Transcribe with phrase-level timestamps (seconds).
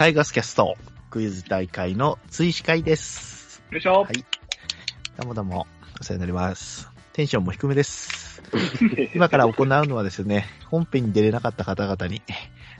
[0.00, 0.78] タイガースキャスト、
[1.10, 3.62] クイズ大会の追試会です。
[3.70, 4.04] よいしょ。
[4.04, 4.14] はい。
[4.14, 5.66] どうもどうも、
[6.00, 6.88] お世話になります。
[7.12, 8.42] テンションも低めです。
[9.14, 12.22] 今から行うのはですね、本編に出れなかった方々に、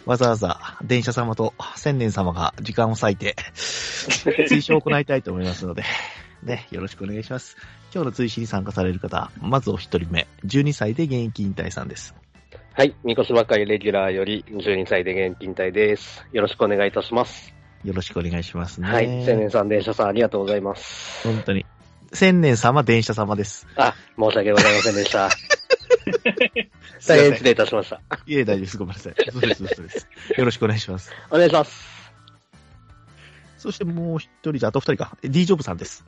[0.07, 3.37] わざわざ電車様と千年様が時間を割いて、
[4.49, 5.85] 追試を行いたいと思いますので、
[6.43, 7.59] ね、よろしくお願いします。
[7.93, 12.15] 今日の追試に参加される方、まずお一人目、12歳で現役引退さんです。
[12.73, 12.95] はい。
[13.03, 16.25] 三越島会レギュラーより12歳で現金隊です。
[16.33, 17.53] よろしくお願いいたします。
[17.83, 18.89] よろしくお願いしますね。
[18.89, 19.07] はい。
[19.07, 21.27] 青年さん、電車さん、ありがとうございます。
[21.27, 21.67] 本当に。
[22.13, 23.67] 千年様、電車様です。
[23.77, 25.31] あ、申し訳ございませんでした。
[27.09, 28.01] 大変失礼いたしました。
[28.27, 28.79] いえ、大丈夫です。
[28.79, 29.15] ごめんなさい。
[29.33, 30.09] そうです、そうです。
[30.37, 31.13] よろしくお願いします。
[31.31, 32.13] お願いします。
[33.59, 35.19] そしてもう一人じゃ、あと二人か。
[35.23, 36.05] D ジョブさんです。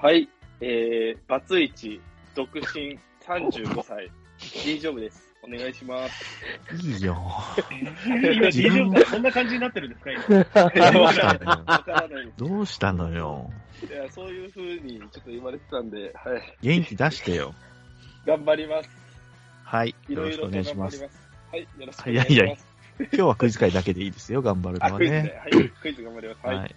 [0.00, 0.28] はい。
[0.60, 2.00] えー、バツイチ、
[2.34, 4.10] 独身、35歳、
[4.64, 5.27] D ジョブです。
[5.48, 6.24] お願いします。
[6.76, 7.16] いいよ。
[7.70, 7.90] 今、
[8.48, 10.92] DJ さん、こんな感じになってるんですか、今？
[10.92, 12.32] どうしたのよ。
[12.36, 13.50] どうしたのよ。
[13.72, 13.86] す。
[13.86, 16.56] いや、そういう風にちょっと言われてたんで、はい。
[16.60, 17.54] 元気出してよ。
[18.26, 18.90] 頑張ります。
[19.64, 19.94] はい。
[20.08, 21.02] よろしくお願いします。
[21.50, 21.62] はい。
[21.62, 22.34] よろしくお願いします。
[22.34, 22.56] いやいや
[22.98, 24.42] 今日はクイズ会だけでいいですよ。
[24.42, 25.14] 頑張るのあ、はクイズ。
[25.14, 25.24] はい。
[25.80, 26.46] クイズ頑張ります。
[26.46, 26.56] はい。
[26.56, 26.76] はい。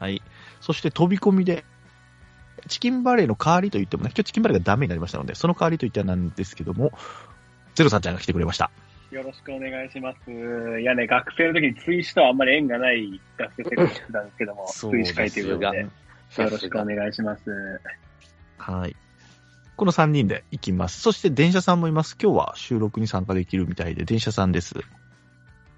[0.00, 0.22] はい。
[0.60, 1.64] そして飛び込みで、
[2.66, 6.92] チキンバレーの代わりと言ってもね、今日チキンバレーがダメになりましたので、その代わりと言ってはなんですけども、
[7.78, 8.72] ゼロさんちゃんが来てくれました。
[9.12, 10.32] よろしくお願いします。
[10.80, 15.90] いやね、学生の時に追試とはあんまり縁がない学生生活してたんですけども、 追試会ということで、よ
[16.50, 17.80] ろしくお願いします。
[18.58, 18.96] はい。
[19.76, 21.00] この3人で行きます。
[21.00, 22.16] そして電車さんもいます。
[22.20, 24.74] 今日は収録に参加できるみたいで、電車さんです。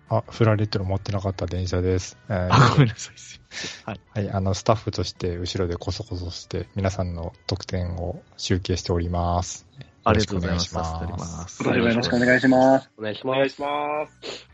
[0.08, 2.16] あ、フラレットの持ってなかった電車です。
[2.30, 4.00] えーあ、ごめんなさい。
[4.14, 9.66] はい、あの、スタッフとして後ろでコソコソして、皆さんの得点を集計しております。
[10.04, 10.74] ありがとうございます。
[10.74, 12.90] よろしくお願いしますお願いします。
[12.98, 14.46] お願いしお願いします。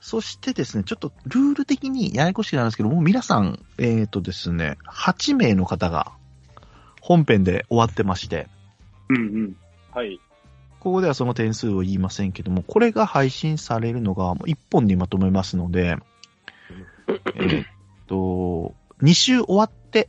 [0.00, 6.12] そしてですね、ちょっとルール的にややこしくなるんですけども、皆さん、えっ、とですね、8名の方が
[7.00, 8.48] 本編で終わってまして、
[9.08, 9.56] うんうん。
[9.92, 10.18] はい。
[10.80, 15.96] ここではその点数を言いませんけども、これが配信されるのが1本にまとめますので、
[17.36, 17.64] えっ
[18.08, 20.08] と、2週終わって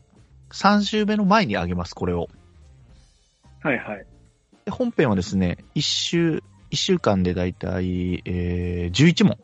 [0.51, 2.29] 3週目の前に上げます、これを。
[3.61, 4.05] はいはい。
[4.65, 9.37] で本編はですね、1週、一週間でだいたい、えー、11問。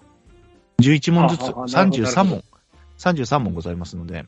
[0.81, 2.43] 11問ずつ、はははなるほど33問、
[2.97, 4.25] 33問ございますので、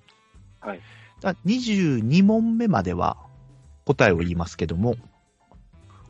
[0.59, 0.81] はい。
[1.21, 3.17] だ22問目までは
[3.85, 4.95] 答えを言いますけども、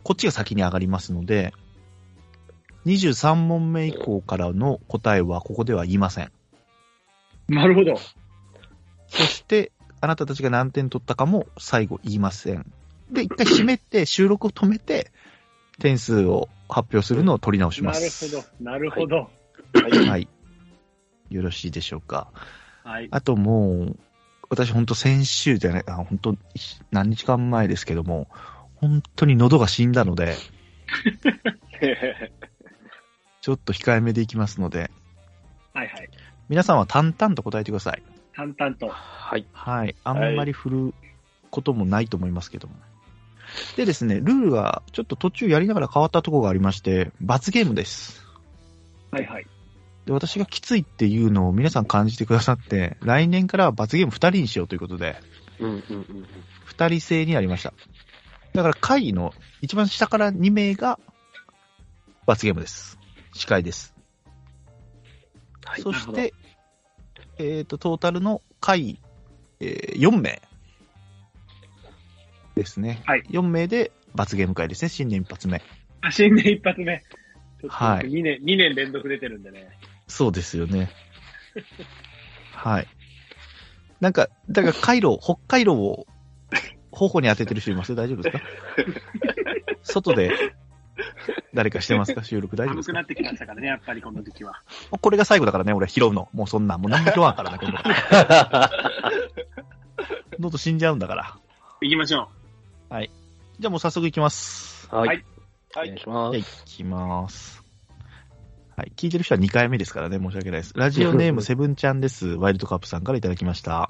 [0.03, 1.53] こっちが先に上がりますので、
[2.85, 6.31] 23問目以降からの答えはここでは言いません。
[7.47, 7.95] なるほど。
[9.07, 12.71] そして、あなたたちが何点取ったかも最後言いません。
[13.11, 15.11] で、一回閉めて、収録を止めて、
[15.79, 18.29] 点数を発表するのを取り直しなるます。
[18.29, 18.71] ほど。
[18.71, 19.17] なるほど。
[19.17, 19.29] は
[19.91, 20.07] い。
[20.07, 20.27] はい。
[21.29, 22.31] よろしいでしょうか。
[22.83, 23.07] はい。
[23.11, 23.99] あともう、
[24.49, 26.35] 私本当先週じゃない、あ本当
[26.91, 28.27] 何日間前ですけども、
[28.75, 30.35] 本当に喉が死んだので、
[33.41, 34.91] ちょっと控えめでいきますので、
[35.73, 36.09] はいはい。
[36.49, 38.03] 皆さんは淡々と答えてください。
[38.35, 38.89] 淡々と。
[38.89, 39.45] はい。
[39.53, 39.95] はい。
[40.03, 40.93] あんまり振る
[41.49, 42.75] こともないと思いますけども。
[43.75, 48.25] でですね、ルールがちょっと途中やりながら変わったところがありまして、罰ゲームです。
[49.11, 49.47] はいはい。
[50.05, 55.17] で、私がきついっていうのを皆さん感じてくださって、来年からは罰ゲーム2人にしようということで、
[55.59, 56.27] うんうんうん。
[56.67, 57.73] 2人制になりました。
[58.53, 60.99] だから会の一番下から2名が
[62.25, 62.97] 罰ゲームです。
[63.33, 63.93] 司会です。
[65.65, 65.81] はい。
[65.81, 66.33] そして、
[67.37, 68.99] えっ、と、トータルの会、
[69.59, 70.41] えー4名
[72.55, 73.01] ですね。
[73.05, 74.89] はい4名で罰ゲーム会ですね。
[74.89, 75.61] 新年一発目。
[76.01, 77.01] あ新年一発目。
[77.61, 79.69] ちょっとはい2年、2年連続出てるんでね。
[80.07, 80.89] そうですよね。
[82.53, 82.87] はい。
[83.99, 86.07] なんか、だから回路、北海道を
[86.91, 88.43] 頬に当ててる人います大丈夫ですか？
[89.83, 90.31] 外で
[91.53, 92.23] 誰かしてますか？
[92.23, 92.93] 収録大丈夫ですか？
[92.93, 94.59] 寒くなってきましたからね、やっぱりこの時期は。
[94.99, 96.29] これが最後だからね、俺拾うの。
[96.33, 97.77] もうそんなん、もう何も拾わんからね、今度。
[100.39, 101.37] 喉死んじゃうんだから。
[101.81, 102.29] 行きましょ
[103.59, 104.89] じゃあもう早速行きます。
[104.93, 105.07] はい。
[105.07, 105.25] はい
[105.73, 106.59] お願いしまじゃあす。
[106.59, 107.63] 行きます。
[108.75, 108.91] はい。
[108.97, 110.73] 聞いてる人は2回目ですからね、申し訳ないです。
[110.75, 112.27] ラジオネームセブンちゃんです。
[112.35, 113.89] ワイルドカップさんからいただきました。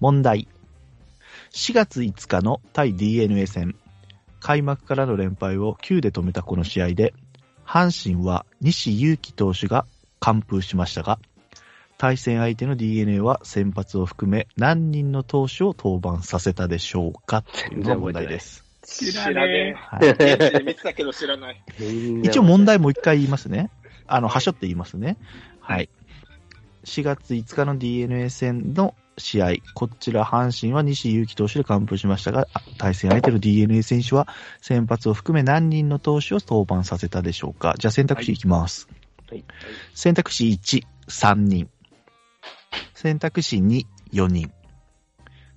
[0.00, 0.48] 問題。
[1.50, 3.76] 4月5日の対 DNA 戦。
[4.40, 7.12] 開幕からの連敗を9で止めたこの試合で、
[7.66, 9.86] 阪神は西勇輝投手が
[10.20, 11.18] 完封しましたが、
[11.98, 17.42] 対戦相手の DNA は先発を含め何人の投手を登板させたでしょうか？
[17.42, 18.64] というのが問題です。
[18.82, 18.86] う。
[18.86, 20.34] 知らねはい、え。
[20.34, 21.62] 現地で見てたけど知らない。
[22.22, 23.70] 一応問題もう一回言いますね。
[24.06, 25.16] あの、はしょって言いますね。
[25.60, 25.88] はい。
[26.84, 32.46] 4月5日の DNA 戦の試合、こちら阪神は西勇輝投手で完封しましたが、
[32.78, 34.28] 対戦相手の DNA 選手は
[34.60, 37.74] 先発を含め何人の投手を登板させたでしょうか？
[37.78, 38.88] じゃあ選択肢いきます。
[39.30, 39.44] はい。
[39.94, 41.70] 選択肢1、3人。
[42.94, 44.52] 選択肢2、4人。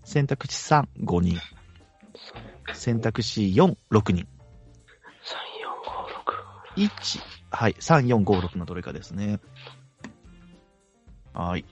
[0.03, 1.39] 選択肢3、5人。
[2.73, 4.27] 選択肢4、6人。
[6.75, 6.89] 3、4、5、6。
[6.89, 7.19] 1、
[7.51, 9.39] はい、3、4、5、6のどれかですね。
[11.33, 11.65] はい。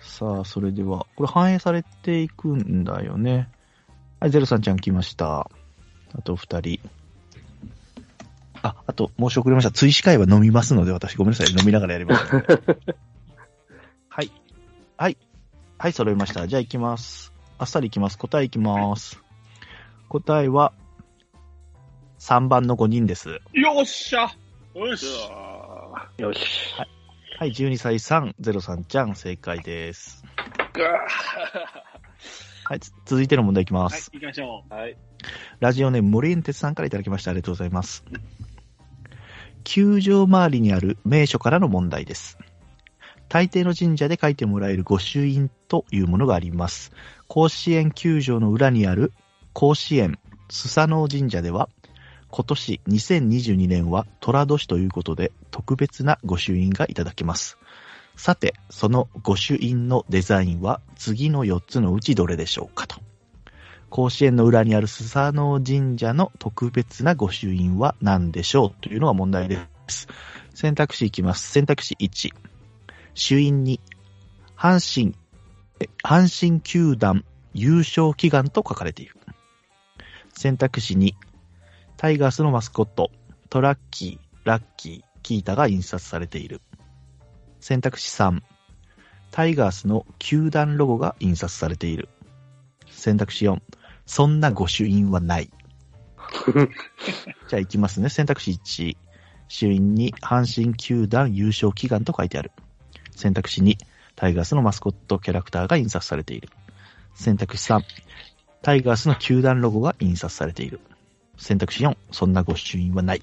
[0.00, 3.48] さあ、それでは、これ反映されていくんだよね。
[4.20, 5.50] はい、ゼロさんちゃん来ました。
[6.12, 6.80] あと二人。
[8.62, 9.70] あ、あと、申し遅れました。
[9.70, 11.50] 追試会は飲みますので、私ごめんなさい。
[11.50, 12.46] 飲みながらやりますので。
[12.54, 12.62] はい。
[15.00, 15.16] はい。
[15.78, 16.48] はい、揃いました。
[16.48, 17.32] じゃあ行きます。
[17.56, 18.18] あっさり行きます。
[18.18, 19.22] 答え行きます。
[20.08, 20.72] 答えは、
[22.18, 23.28] 3番の5人です。
[23.28, 23.38] よ
[23.80, 24.22] っしゃ
[24.74, 25.06] よし
[26.18, 26.40] よし。
[27.38, 30.24] はい、12歳3、03ちゃん、正解です。
[32.64, 34.96] はい、つ続いての問題いきまはいす。、行きましょーはい。
[35.60, 37.30] ラジオネーム、森エンテスさんからいただきました。
[37.30, 38.04] ありがとうございます。
[39.62, 42.36] 球場周りにある名所からの問題です。
[43.28, 46.92] 大抵の神社で書いてもらえる御朱印というものがあります。
[47.26, 49.12] 甲子園球場の裏にある
[49.52, 50.18] 甲子園
[50.50, 51.68] スサノオ神社では、
[52.30, 57.58] 今年2022年は寅年ということで特別な御朱印がいただけます。
[58.16, 63.00] さて、その御朱印のデザインは次の4つのうちどれでしょうかと。
[63.90, 69.58] 甲子園の裏にあるスサノオ神社の特別な御朱印は何でしょうというのが問題で
[69.88, 70.08] す。
[70.54, 71.50] 選択肢いきます。
[71.50, 72.47] 選択肢1。
[73.18, 73.80] 朱印に、
[74.56, 75.16] 阪神、
[75.80, 79.16] え阪神球団優勝祈願と書かれている。
[80.32, 81.14] 選択肢2。
[81.96, 83.10] タイガースのマスコット、
[83.50, 86.60] トラッキー、ラッキー、キータが印刷されている。
[87.58, 88.40] 選択肢3。
[89.32, 92.08] タイガースの球団ロゴが印刷されている。
[92.88, 93.60] 選択肢4。
[94.06, 95.50] そんな御朱印はない。
[97.50, 98.10] じゃあ行きますね。
[98.10, 98.96] 選択肢1。
[99.48, 102.52] 朱印に阪神球団優勝祈願と書いてある。
[103.18, 103.76] 選択肢2。
[104.14, 106.50] タイガースのマスコットキャラクターが印刷されている。
[107.14, 107.82] 選択肢3。
[108.62, 110.80] タイガースの球団ロゴが印刷されている。
[111.36, 111.96] 選択肢4。
[112.12, 113.22] そんな御朱印はない。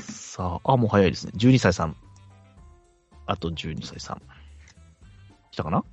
[0.00, 1.32] さあ、あ、もう早いですね。
[1.36, 1.94] 12歳さん。
[3.26, 4.22] あと12歳さん。
[5.50, 5.84] 来たかな？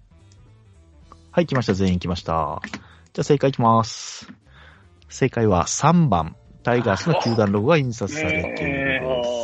[1.31, 1.73] はい、来ました。
[1.73, 2.61] 全員来ました。
[3.11, 4.31] じゃあ正解いきます。
[5.09, 6.37] 正解は3番。
[6.63, 9.42] タイガースの球団ロゴが印刷されているです。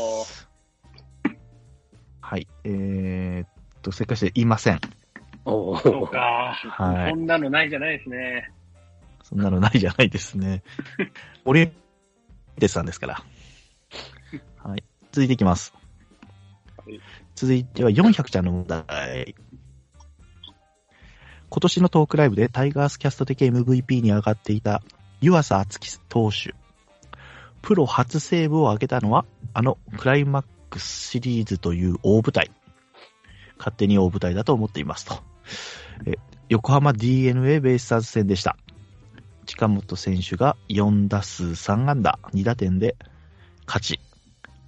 [2.30, 2.48] はい。
[2.64, 3.48] えー、っ
[3.82, 4.80] と、正解していません。
[5.46, 5.80] おう。
[5.80, 6.54] そうーか。
[6.64, 8.52] はいそんなのないじゃないですね。
[9.24, 10.62] そんなのないじゃないですね。
[11.44, 11.72] オリエン
[12.60, 13.24] テスさんですから。
[14.64, 14.84] はい。
[15.12, 15.74] 続いていきます
[16.78, 17.00] はい。
[17.34, 19.34] 続いては400ちゃんの問題。
[21.50, 24.84] 今年のトークライブでタイガースキャスト的 MVP に上がっていた
[25.20, 26.54] 湯浅敦樹投手。
[27.64, 32.52] プロ初セーブを挙げたのは、あのクライマックスシリーズという大舞台。
[33.58, 35.22] 勝手に大舞台だと思っていますと。
[36.06, 36.14] え
[36.48, 38.58] 横浜 DNA ベイスターズ戦でした。
[39.46, 42.96] 近本選手が4打数3安打2打点で
[43.66, 44.00] 勝ち、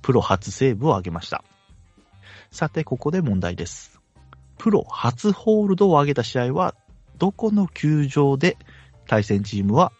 [0.01, 1.43] プロ初セーブを挙げました。
[2.51, 3.99] さて、ここで問題です。
[4.57, 6.75] プロ初ホールドを挙げた試合は、
[7.17, 8.57] どこの球場で
[9.07, 9.91] 対戦チームは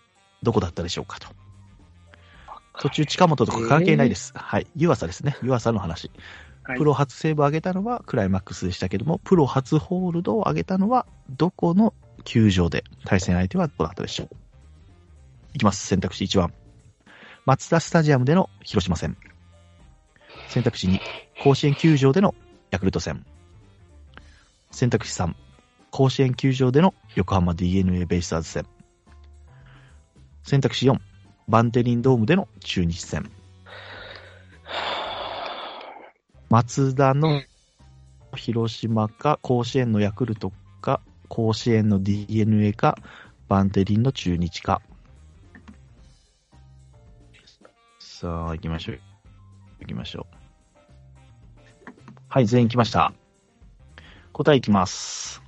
[0.43, 1.40] どこだったでしょうかと。
[2.80, 4.34] 途中近本とか関係ないです。
[4.36, 4.68] はい。
[4.75, 5.38] 湯浅ですね。
[5.44, 6.08] 湯浅の話。
[6.08, 6.20] はい
[6.78, 14.30] プロ初セーブを挙げたのはクライマックスでしたけども、プロ初ホールドを挙げたのはどこの球場で対戦相手はどこだったでしょう
[15.54, 15.86] いきます。
[15.88, 16.54] 選択肢1番。
[17.46, 19.18] 松田スタジアムでの広島戦。
[20.48, 21.00] 選択肢2。
[21.44, 22.36] 甲子園球場での
[22.70, 23.25] ヤクルト戦。
[24.70, 25.34] 選択肢3。
[25.90, 28.66] 甲子園球場での横浜 DNA ベイスターズ戦。
[30.44, 31.00] 選択肢4。
[31.48, 33.29] バンテリンドームでの中日戦。
[36.50, 37.41] 松田の
[38.36, 42.98] 広島か、甲子園のヤクルトか、甲子園の DNA か、
[43.48, 44.81] バンテリンの中日か。
[48.00, 49.00] さあ、行きましょう。
[49.79, 50.36] 行きましょう。
[52.29, 53.13] はい、全員来ました。
[54.31, 55.41] 答えいきます。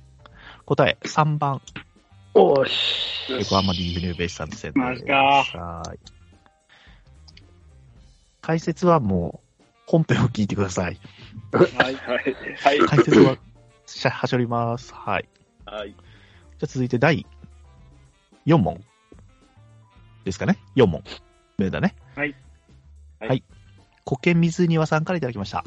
[0.64, 1.62] 答え、3番、
[2.34, 3.32] おーし。
[3.40, 4.84] 横浜 DNA ベイスターズ戦です。
[4.84, 5.98] マジかはい。
[8.40, 10.98] 解説はもう、本編を聞いてください。
[11.52, 11.72] はい。
[11.72, 11.94] はい。
[11.94, 12.78] はい。
[12.80, 13.38] 解説は、
[13.86, 14.92] しゃ、はしょります。
[14.92, 15.28] はい。
[15.64, 15.90] はい。
[15.90, 17.26] じゃあ続いて第
[18.46, 18.82] 4問。
[20.24, 21.02] ですかね ?4 問。
[21.58, 21.94] 目だね。
[22.16, 22.34] はい。
[23.20, 23.44] はいはい。
[24.04, 25.64] 苔水庭さんからいただきました。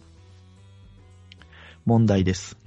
[1.86, 2.58] 問題です。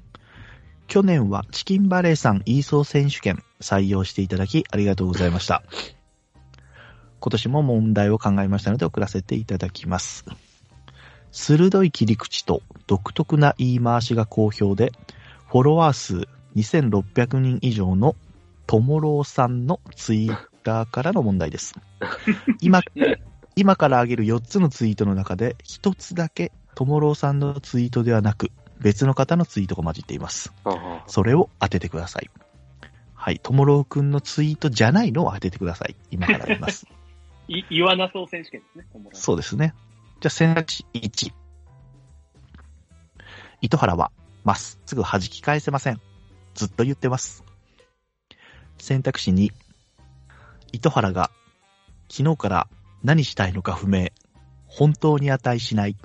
[0.90, 5.62] 去年はチキンバレーさん e ソー選手権採用していただきありがとうございました。
[7.20, 10.24] 今年も問題を考えましたので送らせていただきます。
[11.30, 14.90] 鋭い切り口と独特な言い回しが好評で、
[15.46, 18.16] フォロワー数2600人以上の
[18.66, 21.76] ともろうさんのツイッターからの問題です。
[22.60, 22.82] 今、
[23.54, 30.52] 今から挙げる4つのツイートの中で、1つだけともろうさんのツイートではなく、別の方のツイートが混じっています。
[30.64, 32.30] あそれを当ててください。
[33.14, 33.38] はい。
[33.38, 35.94] ともろうくんのツイートじゃないのを当ててください。
[36.10, 36.86] 今から言います。
[37.48, 39.10] い、言わなそう選手権ですね。
[39.12, 39.74] そうですね。
[40.20, 41.32] じゃあ選択肢1。
[43.60, 44.10] 糸原は
[44.44, 46.00] まっすぐ弾き返せません。
[46.54, 47.44] ずっと言ってます。
[48.78, 49.50] 選択肢2。
[50.72, 51.30] 糸原が
[52.08, 52.68] 昨日から
[53.02, 54.08] 何したいのか不明。
[54.66, 55.96] 本当に値しない。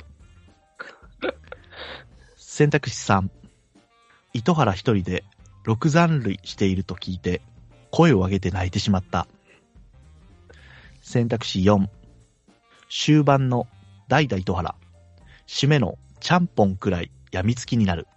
[2.57, 3.27] 選択肢3。
[4.31, 5.25] 糸原一人で
[5.65, 7.41] 六残塁していると聞いて
[7.91, 9.27] 声を上げて泣いてしまった。
[11.01, 11.89] 選択肢4。
[12.89, 13.67] 終盤の
[14.07, 14.74] 代々糸原。
[15.45, 18.07] 締めのちゃんぽんくらい病みつきになる。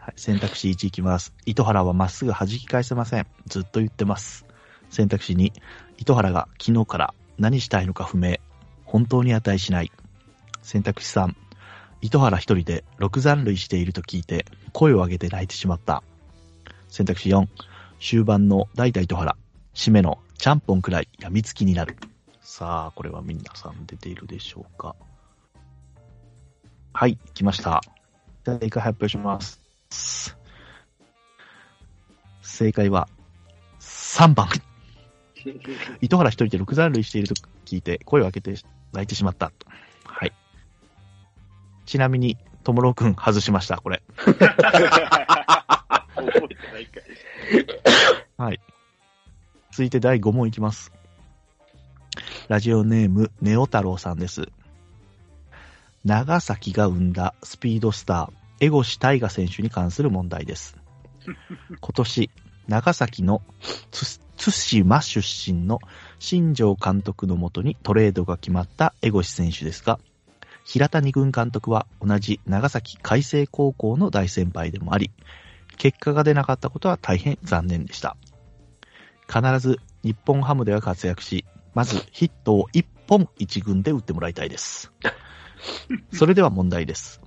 [0.00, 1.32] はい、選択肢1いきます。
[1.46, 3.26] 糸原はまっすぐ弾き返せません。
[3.46, 4.44] ずっと言ってます。
[4.90, 5.50] 選択肢2。
[5.96, 8.36] 糸原が昨日から何したいのか不明。
[8.84, 9.90] 本当に値しない。
[10.60, 11.32] 選択肢3。
[12.02, 16.02] 糸原一人で六残塁していると聞いて声を上げて泣いてしまった。
[16.88, 17.46] 選択肢4。
[18.00, 19.36] 終盤の代々糸原。
[19.74, 21.96] 締めのちゃんぽんくらい病みつきになる。
[22.40, 24.96] さあ、これは皆さん出ているでしょうか。
[26.92, 27.82] はい、来ました。
[28.44, 29.60] 正解発表します。
[32.42, 33.08] 正解は
[33.80, 34.48] 3番。
[36.00, 38.54] 糸原一人で六残塁していると聞いて声を上げて
[38.92, 39.52] 泣いてしまった。
[40.04, 40.32] はい。
[41.90, 44.00] ちなみに、ともろうくん外しました、これ。
[48.38, 48.60] はい。
[49.72, 50.92] 続いて第5問いきます。
[52.46, 54.52] ラジオネーム、ネオ太郎さんです。
[56.04, 60.76] 長崎が生んだスピードスター、江越大河選手に関する問題です。
[61.80, 62.30] 今年、
[62.68, 63.42] 長崎の
[63.90, 65.20] つ対馬出
[65.52, 65.80] 身の
[66.20, 69.98] 新庄監督のもとにトレードが決まった江越選手ですが、
[70.64, 75.10] 平田二軍監督は同じ長崎海星高校の大先輩でもあり、
[75.76, 78.16] 結果が出なかったことは大変残念でした。
[79.28, 84.92] 必ず日本ハムでは活躍し、まずヒットを1本1軍で打ってもらいたいです。
[86.12, 87.20] それでは問題です。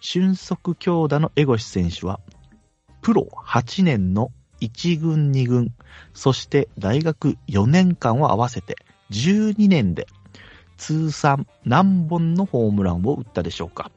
[0.00, 2.20] 俊足強打の江越選手は、
[3.02, 5.74] プロ8年の1軍2軍、
[6.14, 8.76] そして大学4年間を合わせて
[9.10, 10.06] 12年で
[10.78, 13.90] 通算何本のホームランを打ったでしょうか？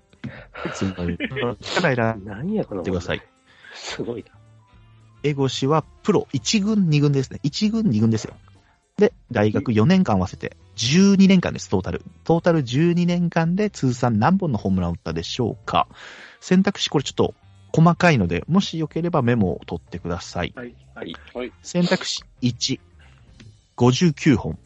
[0.73, 3.21] 次の力選ん何やこのでください。
[3.73, 4.37] すごいな。
[5.23, 7.39] 江越はプロ1軍2軍ですね。
[7.43, 8.33] 1軍2軍ですよ。
[8.97, 12.03] で、大学4年間合わせて12年間です、トータル。
[12.23, 15.87] トータル12年間で通算何本のホームランを打ったでしょうか？
[16.39, 17.33] 選択肢これちょっと
[17.73, 20.51] 細かいので、もしよければメモを取ってください。
[20.55, 20.75] はい。
[20.93, 21.15] ははいい。
[21.33, 21.53] はい。
[21.63, 22.79] 選択肢1、
[23.77, 24.59] 59本。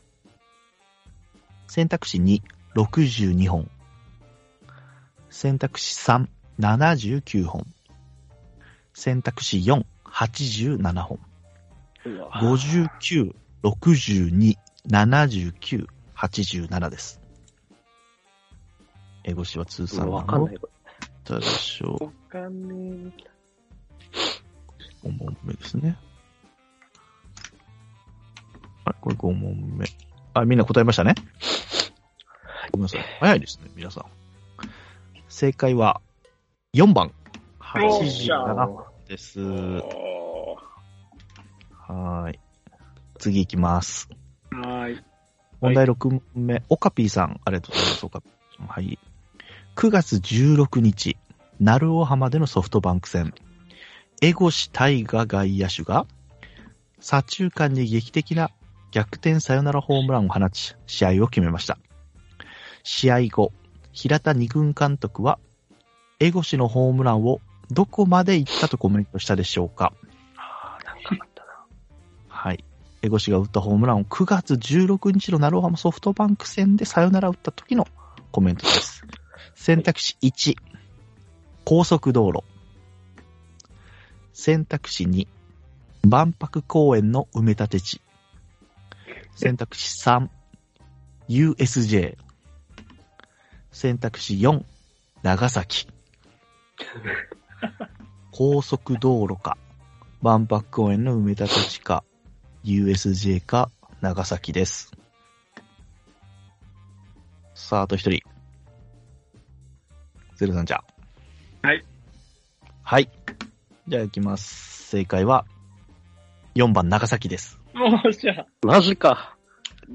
[1.68, 2.42] 選択肢2、
[2.76, 3.70] 62本。
[5.30, 6.28] 選択肢3、
[6.60, 7.66] 79本。
[8.94, 11.20] 選択肢4、87本。
[12.06, 14.56] うわ59、62、
[14.88, 17.20] 79、87です。
[19.24, 20.58] エゴシは通算わ何本かんない。
[20.58, 23.12] こ打ったでしょわかんね
[25.04, 25.98] う ?5 問目ですね。
[28.86, 29.86] あれこれ5問目。
[30.36, 31.16] あ、みんな答えましたね
[32.72, 33.02] ごめんなさい。
[33.22, 34.06] 早いですね、皆さん。
[35.30, 36.02] 正解は
[36.74, 37.12] 4番。
[37.82, 39.40] よっしゃ87本です。
[39.40, 39.44] え。
[41.72, 42.40] はーい。
[43.18, 44.10] 次行きます。
[44.52, 45.02] はい。
[45.62, 46.64] 問題6問目。
[46.68, 48.06] オカピーさん、ありがとうございます。
[48.06, 48.68] オカピーさん。
[48.68, 49.00] はい。
[49.78, 51.16] 9月16日、
[51.62, 53.34] 鳴尾浜でのソフトバンク戦。
[54.22, 56.06] 江越大河外野手が、
[57.00, 58.52] 左中間に劇的な
[58.96, 61.78] 逆転サヨナラホームランを放ち、試合を決めました。
[62.84, 63.52] 試合後、
[63.92, 65.38] 平田二軍監督は、
[66.22, 69.92] 江越のホームランをどこまで行ったとコメントしたでしょうか
[70.38, 71.66] あーなんかあったな。
[72.30, 72.64] はい。
[73.02, 77.90] 江越が打ったホームランを9月16日の鳴尾浜ソフトバンク戦でサヨナラ打った時の
[78.32, 79.04] コメントです。
[79.56, 80.56] 選択肢1、
[81.66, 82.46] 高速道路。
[84.32, 85.28] 選択肢2、
[86.08, 88.05] 万博公園の埋め立て地。
[89.36, 90.30] 選択肢3、
[91.28, 92.18] USJ。
[93.72, 94.64] 選択肢4、
[95.24, 95.88] 長崎。
[98.32, 99.58] 高速道路か、
[100.22, 102.06] 万博公園の埋め立て地か、
[102.64, 104.92] USJ か、長崎です。
[107.54, 108.22] さあ、あと一人。
[110.36, 110.82] ゼロさんじゃ。
[111.62, 111.84] はい。
[112.84, 113.10] はい。
[113.88, 114.88] じゃあ行きます。
[114.90, 115.46] 正解は、
[116.56, 117.65] 4番長崎です。
[117.76, 119.36] もうじゃあ、マジか。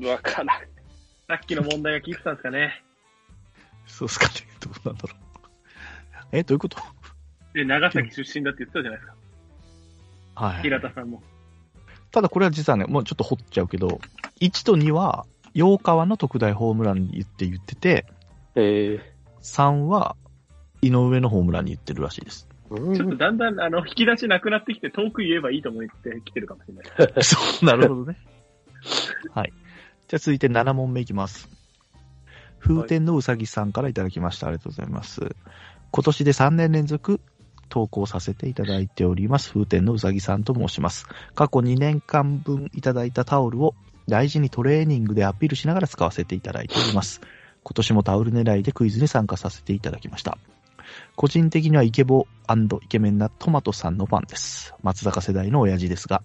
[0.04, 0.60] わからん。
[1.26, 2.84] さっきの問題が聞いてたんですかね。
[3.86, 4.32] そうっすかね。
[4.60, 5.16] どうなんだろう。
[6.32, 6.78] え、どういうこと？
[7.54, 9.14] で、長崎出身だって言ってたじゃないですか。
[10.46, 10.62] はい。
[10.62, 11.22] 平田さんも。
[12.10, 14.00] ただこれは実はね、もうちょっと掘っちゃうけど、
[14.40, 18.06] 1と2は、洋川の特大ホームランに言って言ってて、
[18.56, 20.16] え3は、
[20.82, 22.48] 井上のホームランに言ってるらしいです。
[22.74, 27.22] ー、ちょっとだんだん、あの、引き出しなくなってきて、遠く言えばいいと思ってきてるかもしれない。
[27.22, 28.16] そう、なるほどね。
[29.34, 29.52] はい。
[30.08, 31.48] じゃあ続いて7問目いきます。
[32.58, 34.48] 風天のうさぎさんからいただきました。
[34.48, 35.34] ありがとうございます。
[35.92, 37.20] 今年で3年連続
[37.68, 39.52] 投稿させていただいております。
[39.52, 41.06] 風天のうさぎさんと申します。
[41.34, 43.74] 過去2年間分いただいたタオルを
[44.08, 47.20] 大事にトレーニングでアピールしながら使わせていただいております。
[47.62, 50.36] 今年もタオル狙いでクイズに参加させていただきました。
[51.16, 52.26] 個人的にはイケボ
[52.82, 54.74] イケメンなトマトさんのファンです。
[54.82, 56.22] 松坂世代の親父ですが、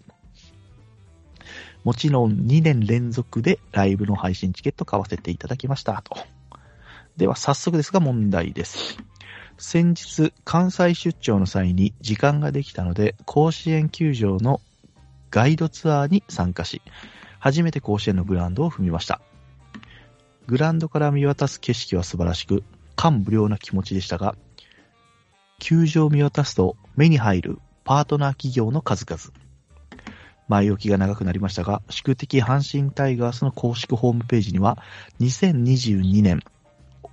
[1.83, 6.01] もちろん2年連続でライブの配信チケット買わせていただきました。
[6.03, 6.17] と。
[7.15, 8.97] では早速ですが問題です。
[9.57, 14.61] 先日、関西出張の際に時間ができたので、甲子園球場の
[15.29, 16.81] ガイドツアーに参加し、
[17.39, 19.21] 初めて甲子園のグラウンドを踏みました。
[20.47, 22.63] グラウンドから見渡す景色は素晴らしく、
[22.95, 24.35] 感無量な気持ちでしたが、
[25.59, 29.21] 球場を見渡すと目に入るパートナー企業の数々。
[30.47, 34.77] 前置きが長くなりましたが、宿敵阪神タイガースの公式ホームページには、
[35.19, 36.41] 2022年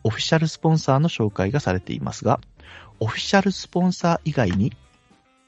[0.04, 2.40] オフィシャルスポンサーの紹介がされていますが、
[3.00, 4.72] オフィシャルスポンサー以外に、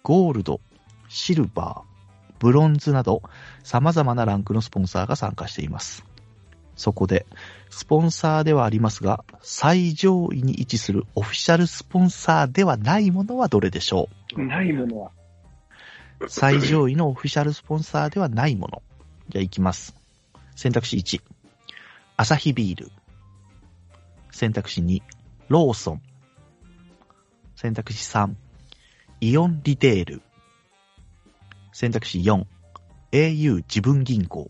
[0.02, 0.60] ゴールド、
[1.08, 3.22] シルバー、ブロンズなど、
[3.62, 6.04] 様々なランクのスポンサーが参加しています。
[6.76, 7.26] そこで、
[7.74, 15.10] スポンサーではありますが、最上位に位置するオフィシャルスポンサーではないものはどれでしょないものは。
[16.20, 18.82] う最上位のオフィシャルスポンサーではないもの。
[19.28, 19.96] じゃあ行きます。
[20.54, 21.20] 選択肢1、
[22.16, 22.92] アサヒビール。
[24.30, 25.02] 選択肢2、
[25.48, 26.02] ローソン。
[27.56, 28.34] 選択肢3、
[29.20, 30.22] イオンリテール。
[31.72, 32.44] 選択肢4、
[33.10, 34.48] au 自分銀行。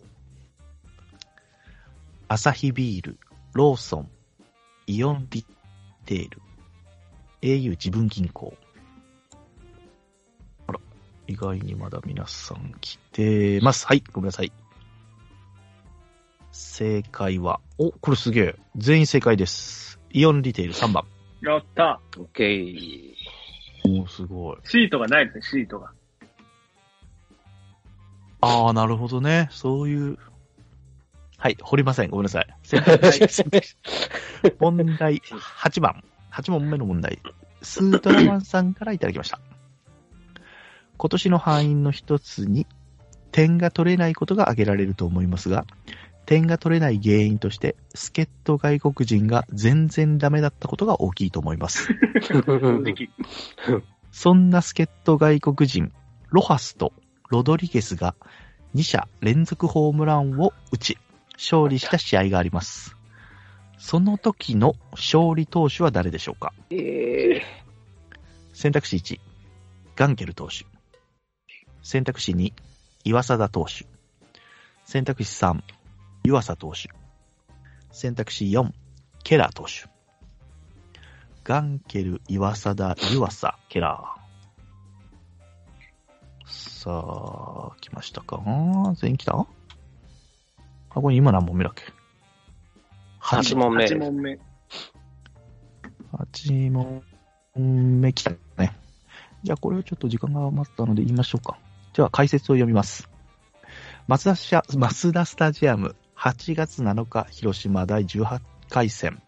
[2.35, 3.18] アサヒビール、
[3.53, 4.11] ローソン、
[4.88, 5.47] イオンリ
[6.05, 6.42] テール、
[7.42, 8.57] au 自分銀行。
[10.66, 10.81] あら、
[11.29, 13.87] 意外にまだ皆さん来てます。
[13.87, 14.51] はい、ごめんなさい。
[16.51, 18.57] 正解は、お、これすげえ。
[18.75, 20.01] 全員正解です。
[20.11, 21.05] イオンリテール3番。
[21.40, 23.14] やったオッケー。
[24.03, 24.57] おすごい。
[24.64, 25.92] シートがないですね、シートが。
[28.40, 29.47] ああ、なるほどね。
[29.53, 30.18] そういう。
[31.38, 32.11] はい、掘りません。
[32.11, 32.47] ごめんなさい。
[34.59, 35.23] 問題
[35.61, 36.05] 8番。
[36.33, 37.20] 8問目の問題。
[37.62, 39.40] スートラマンさんからいただきました。
[40.97, 42.66] 今年の敗因の一つに、
[43.33, 45.66] 点が取れないことが挙げられると思いますが、
[46.27, 51.88] 点が取れない原因として、助っ人外国人が全然ダメだったことが大きいと思います。
[54.12, 55.92] そんな助っ人外国人、
[56.31, 56.92] ロハスと
[57.31, 58.14] ロドリゲスが
[58.75, 60.99] 2者連続ホームランを打ち、
[61.35, 62.97] 勝利した試合があります。
[63.79, 66.53] その時の勝利投手は誰でしょうか？
[66.70, 67.42] え
[68.53, 69.20] 選択肢1、
[69.97, 70.64] ガンケル投手。
[71.83, 72.53] 選択肢2、
[73.05, 73.87] 岩貞投手。
[74.87, 75.61] 選択肢3、
[76.25, 76.88] 湯浅投手。
[77.92, 78.70] 選択肢4、
[79.23, 79.88] ケラー投手。
[81.42, 86.51] ガンケル、岩貞、湯浅、ケラー。
[86.51, 86.90] さ
[87.73, 88.40] あ、来ましたか？
[88.97, 89.47] 全員来た？
[90.94, 91.83] あ、これ今何問目だっけ
[93.20, 93.85] ？8問目。
[93.85, 94.38] 8問目。
[96.12, 97.02] 8問
[98.00, 98.76] 目来たね。
[99.42, 101.59] じゃあこれをちょっと時間が余ったので言いましょうか。
[101.94, 103.09] では解説を読みます。
[104.07, 109.20] マツダシャマツダスタジアム8月7日広島第18回戦。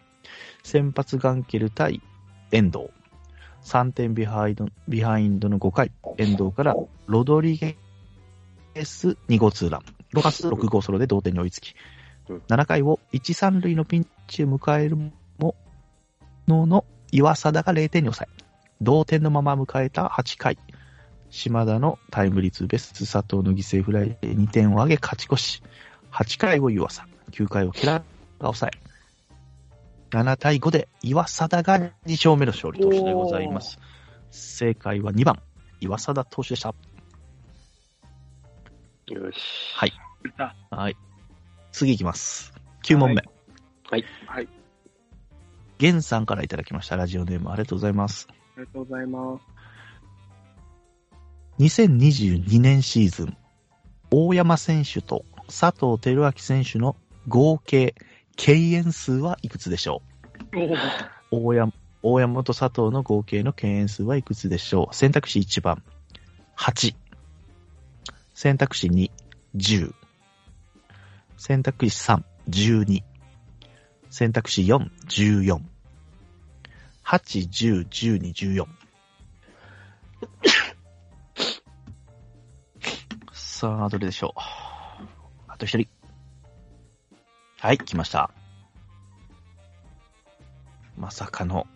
[0.62, 2.02] 先発ガンケル対
[2.50, 2.90] 遠藤。
[3.64, 6.76] 3点ビハインドビハインドの5回、遠藤から
[7.06, 7.76] ロドリゲ
[8.84, 9.95] ス2号ツーラン。
[10.12, 11.74] ロハス6号ソロで同点に追いつき。
[12.28, 15.54] うん、7回を1、3塁のピンチを迎えるも、
[16.48, 18.44] のの岩貞が0点に抑え、
[18.80, 20.58] 同点のまま迎えた8回、
[21.30, 25.62] 島田のタイムリーツーベース、佐藤の犠牲フライで2点を挙げ勝ち越し、
[26.12, 28.04] 8回を湯浅、9回をケラーが
[28.40, 28.86] 抑え、
[30.10, 33.78] 7対5で岩貞が2勝目の勝利投手でございます。
[34.30, 35.40] 正解は2番、
[35.80, 36.74] 岩貞投手でした。
[39.08, 39.36] よし。
[39.74, 39.92] はい。
[40.38, 40.96] あはい。
[41.70, 42.52] 次いきます。
[42.84, 43.22] 9問目。
[43.88, 44.04] はい。
[44.26, 44.48] はい。
[45.78, 46.96] ゲンさんからいただきました。
[46.96, 48.26] ラジオネームありがとうございます。
[48.30, 49.44] ありがとうございます。
[51.60, 53.36] 2022年シーズン、
[54.10, 56.96] 大山選手と佐藤輝明選手の
[57.28, 57.94] 合計
[58.34, 60.02] 敬遠数はいくつでしょ
[60.54, 61.44] おお。
[61.44, 64.94] う大山大山と佐藤の合計の敬遠数はいくつでしょう？
[64.94, 65.82] 選択肢1番、
[66.56, 66.94] 8。
[68.36, 69.10] 選択肢2、
[69.56, 69.94] 10。
[71.38, 73.02] 選択肢3、12。
[74.10, 75.58] 選択肢4、14。
[77.02, 78.66] 8、10、12、14。
[83.32, 84.40] さあ、どれでしょう。
[85.48, 85.88] あと一人。
[87.58, 88.30] はい、来ました。
[90.98, 91.66] まさかの、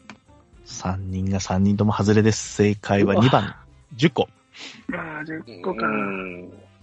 [0.66, 2.56] 3人が3人とも外れです。
[2.56, 3.56] 正解は2番、
[3.96, 4.28] 10個。
[4.92, 5.86] ああ、10個か。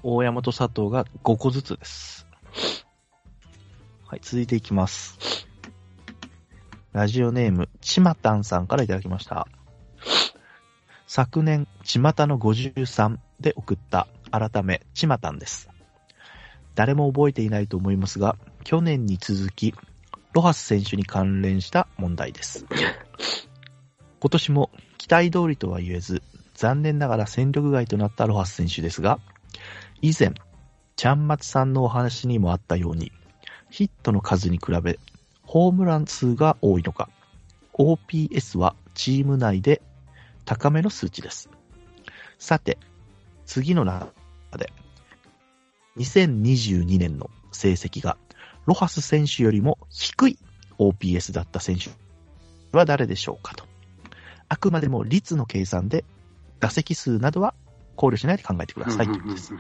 [0.04, 2.28] 大山と佐藤が5個ずつです。
[4.06, 5.48] はい、続いていきます。
[6.94, 9.48] ラジオネーム、ちまたんさんからいただきました。
[11.06, 15.70] 昨年、ちまたの53で送った改め、ちまたんです。
[16.76, 19.74] 誰も覚えていないと思いますが、去年に続き、
[20.34, 22.66] ロハス選手に関連した問題です。
[24.20, 26.22] 今年も期待通りとは言えず、
[26.58, 29.20] 残念ながら戦力外となったロハス選手ですが、
[30.02, 30.34] 以前、
[30.96, 33.12] ちゃんまつさんのお話にもあったように、
[33.70, 34.98] ヒットの数に比べ、
[35.44, 37.10] ホームラン数が多いのか、
[37.74, 39.84] OPS はチーム内で
[40.46, 41.52] 高めの数値です。
[42.40, 42.80] さて、
[43.46, 44.12] 次の中
[44.58, 44.74] で、
[45.98, 48.18] 2022年の成績が、
[48.66, 50.40] ロハス選手よりも低い
[50.80, 51.92] OPS だった選手
[52.76, 53.64] は誰でしょうかと。
[54.50, 56.04] あくまでも率の計算で、
[56.60, 57.54] 打席数などは
[57.96, 59.54] 考慮しないで考えてくださいということです。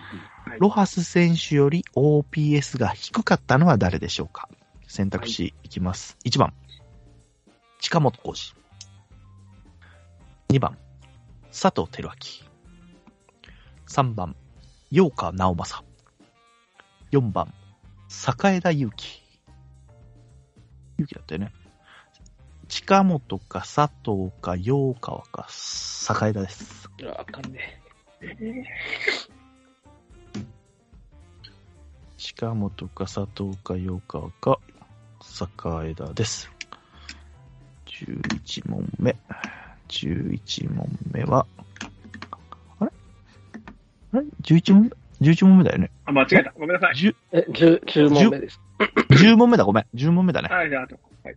[0.59, 4.47] ロハス選手より OPS が低かったのは誰でしょうか？
[4.87, 6.17] 選択肢いきます。
[6.25, 6.53] 1番、
[7.79, 8.53] 近本浩
[10.49, 10.55] 二。
[10.55, 10.77] 2番、
[11.51, 12.11] 佐藤輝明。
[13.87, 14.35] 3番、
[14.91, 15.83] 陽川直正。
[17.11, 17.53] 4番、
[18.07, 19.23] 坂枝祐希。
[20.97, 21.53] 祐希だったよね。
[22.67, 26.86] 近本か佐藤か陽川か坂枝です。
[27.01, 27.79] うわあかんね
[32.17, 34.59] 近本か佐藤か陽川か
[35.21, 36.51] 坂枝です。
[37.85, 39.15] 11問目。
[39.87, 41.45] 11問目は、
[42.79, 42.91] あれ？
[44.13, 45.91] あれ ?11 問目 ?11 問目だよね。
[46.05, 46.51] あ、間違えた。
[46.51, 46.95] ごめんなさい。
[46.95, 48.59] 10, え、10、10問目です。
[49.09, 49.85] 10問目だ、ごめん。
[49.95, 50.49] 10問目だね。
[50.49, 50.99] はい、じゃあ、あと。
[51.23, 51.35] はい。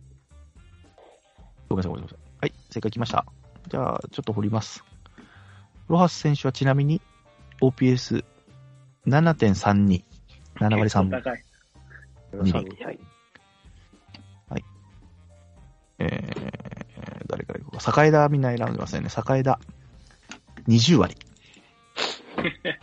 [1.69, 2.19] ごめんなさい、ごめんなさい。
[2.41, 3.25] はい、正解来ました。
[3.69, 4.83] じゃあ、ちょっと掘ります。
[5.91, 7.01] ロハス選手はちなみに
[7.61, 8.23] OPS7.32。
[10.55, 11.21] 7割3分。
[11.21, 11.43] 高い。
[12.31, 14.63] 二三はい。
[15.99, 17.81] えー、誰からいこうか。
[17.81, 19.09] 坂枝みんな選んでますよね。
[19.09, 19.59] 坂枝。
[20.69, 21.17] 20割。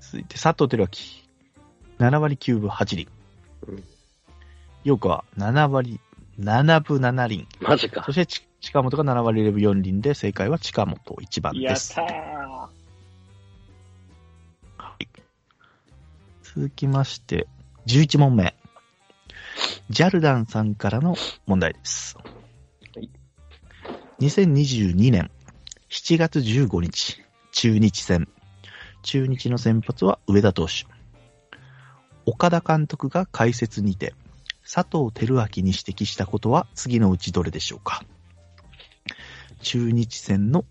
[0.00, 0.88] 続いて、佐藤輝
[2.00, 2.08] 明。
[2.10, 3.08] 7割9分8厘
[3.68, 3.84] うん。
[4.82, 6.00] 陽子は7割
[6.40, 7.46] 7分7厘。
[7.60, 8.10] マジかそ。
[8.10, 11.98] してち、近本が7割0分4厘で、正解は近本1番です。
[11.98, 12.16] やったー。
[14.78, 15.08] はい。
[16.42, 17.46] 続きまして、
[17.86, 18.54] 11問目。
[19.90, 21.16] ジャルダンさんからの
[21.46, 22.16] 問題です。
[23.00, 23.08] い
[24.20, 25.30] 2022年
[25.88, 28.28] 7月15日、中日戦。
[29.02, 30.84] 中日の先発は上田投手。
[32.26, 34.14] 岡田監督が解説にて、
[34.70, 38.04] 佐藤輝明に指摘したことは次のうちどれでしょうか？
[39.58, 40.64] 中日戦の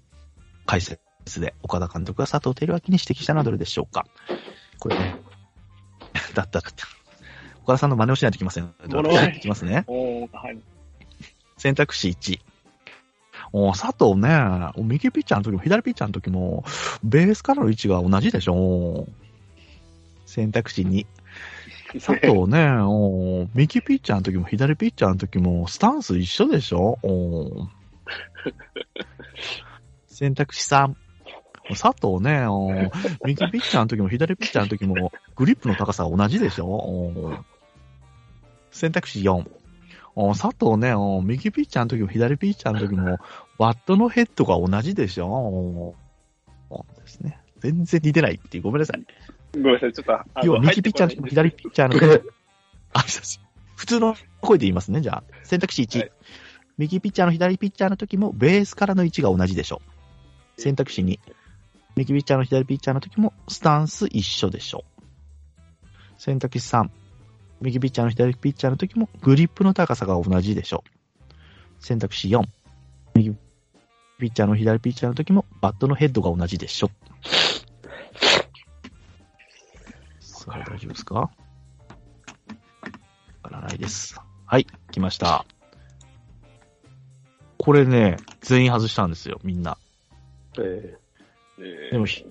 [0.66, 1.00] 解説
[1.40, 4.06] で岡田監督が佐藤輝明に指摘したのはどれでしょうか？
[4.80, 5.16] これね。
[6.34, 6.88] だっただった。
[7.64, 8.74] 岡田さんの真似をしないといけません。
[9.36, 9.86] いきますね。
[9.88, 10.60] はい。
[11.58, 12.40] 選択肢1。
[13.54, 16.64] お佐藤ね、右ピッチャーの時も左ピッチャーの時も、
[17.04, 19.08] ベースからの位置が同じでしょ。
[20.26, 21.06] 選択肢2。
[21.94, 27.68] 佐藤ね、お右ピッチャーの時も左ピッチャーの時も、スタンス一緒でしょお
[30.08, 30.94] 選択肢3。
[31.70, 32.90] 佐藤ね、お
[33.26, 36.66] 右ピッチャーの時も左ピッチャーの時も、グリップの高さは同じでしょ？
[36.66, 37.34] お
[38.72, 39.46] 選択肢4。
[40.16, 43.20] お佐藤ね、お右ピッチャーの時も左ピッチャーの時も、
[43.58, 45.94] ワットのヘッドが同じでしょ？
[47.00, 47.42] ですね。
[47.60, 49.06] 全然似てないっていう、ごめんなさい。
[49.54, 52.32] ごめんなさい、ちょっと、あ要は右ピッチャーの時も左ピッチャーの時も、
[52.94, 53.04] あ、
[53.76, 55.24] 普通の声で言いますね、じゃあ。
[55.44, 56.00] 選択肢1。
[56.00, 56.12] はい
[56.78, 59.82] 右ピッチャーの左ピッチャーの時もベースからの位置が同じでしょ
[60.58, 60.62] う。
[60.62, 61.20] 選択肢2、
[61.96, 65.06] 右ピッチャーの左ピッチャーの時もスタンス一緒でしょう。
[66.18, 66.90] 選択肢3、
[67.62, 70.90] 右ピッチャーの左ピッチャーの時もグリップの高さが同じでしょう。
[71.80, 72.44] 選択肢4、
[73.16, 73.32] 右
[74.20, 76.92] ピッチャーの左ピッチャーの時もバットのヘッドが同じでしょ。
[80.20, 81.16] さあ、大丈夫ですか？
[81.16, 81.30] わ
[83.44, 84.20] からないです。
[84.46, 85.46] はい、来ました。
[87.68, 89.78] これね、全員外したんですよ、みんな。
[90.58, 90.98] え
[91.60, 92.24] えーでもひ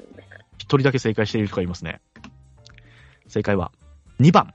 [0.57, 2.01] 一人だけ正解している人がいますね。
[3.29, 3.71] 正解は、
[4.19, 4.55] 2番。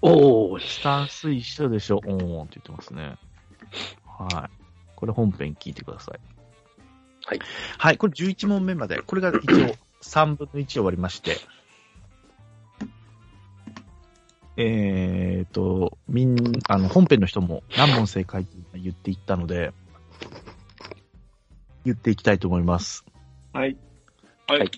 [0.00, 3.16] おー、スタンス一緒でしょ、おーんって言ってますね。
[4.06, 4.94] はい。
[4.94, 6.20] これ本編聞いてください。
[7.26, 7.38] はい。
[7.76, 9.02] はい、これ11問目まで。
[9.02, 11.36] これが一応 3分の1終わりまして。
[14.56, 19.74] えーと、みん、あの、本編の人も何問正解って言っていったので、
[21.84, 23.04] 言っていきたいと思います。
[23.52, 23.76] はい。
[24.48, 24.58] はい。
[24.60, 24.70] はい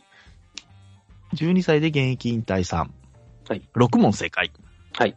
[1.34, 2.94] 12歳で現役引退さん。
[3.46, 3.62] はい。
[3.74, 4.50] 6問正解。
[4.98, 5.14] はい。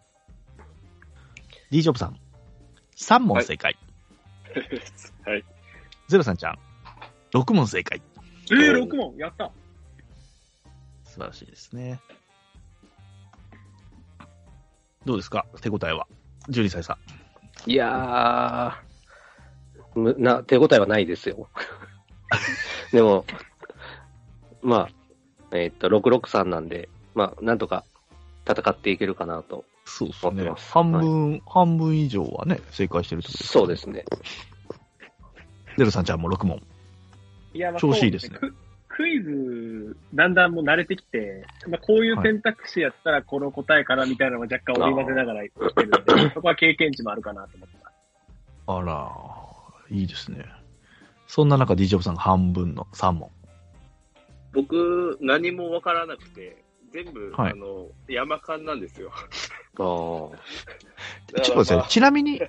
[1.69, 2.19] D ジョブさん。
[2.97, 3.77] 3問正解。
[5.25, 5.43] はい。
[6.10, 6.60] ゼロさんちゃん。
[7.34, 8.01] 6問正解。
[8.51, 9.51] えー、6問やった。
[11.05, 12.01] 素晴らしいですね。
[15.05, 15.45] どうですか？
[15.62, 16.07] 手応えは
[16.49, 16.97] ？12歳さ
[17.65, 17.71] ん。
[17.71, 18.90] いやー、む
[19.95, 21.49] な、手応えはないですよ。
[22.91, 23.25] でも、
[24.62, 24.89] まあ、
[25.51, 27.84] えーっと、663なんで、まあ、なんとか
[28.47, 29.65] 戦っていけるかなと。
[29.86, 30.58] そうですね持ってま。
[30.58, 34.06] す半分、半分以上はね、正解してるってことです、そうですね。
[35.77, 36.62] ゼロさんちゃんも6問。
[37.54, 38.54] いや、まあ調子いいですねク
[38.88, 45.91] クイズ、だんだんもう慣れてきて、まあ、こういう選択肢やったらこの答えかなみたいなのを若干織り交ぜながら言ってるん
[46.27, 47.95] で、そこは経験値もあるかなと思ってます。
[48.67, 49.50] あら、
[49.91, 50.45] いいですね。
[51.27, 53.30] そんな中、D ジョブさんが半分の3問。
[54.54, 59.12] 僕、何もわからなくて、全部、はいあの、山間なんですよ。
[59.13, 59.21] あ
[59.77, 59.77] あ。
[59.77, 61.89] ちょっと待ってください。
[61.89, 62.41] ちなみに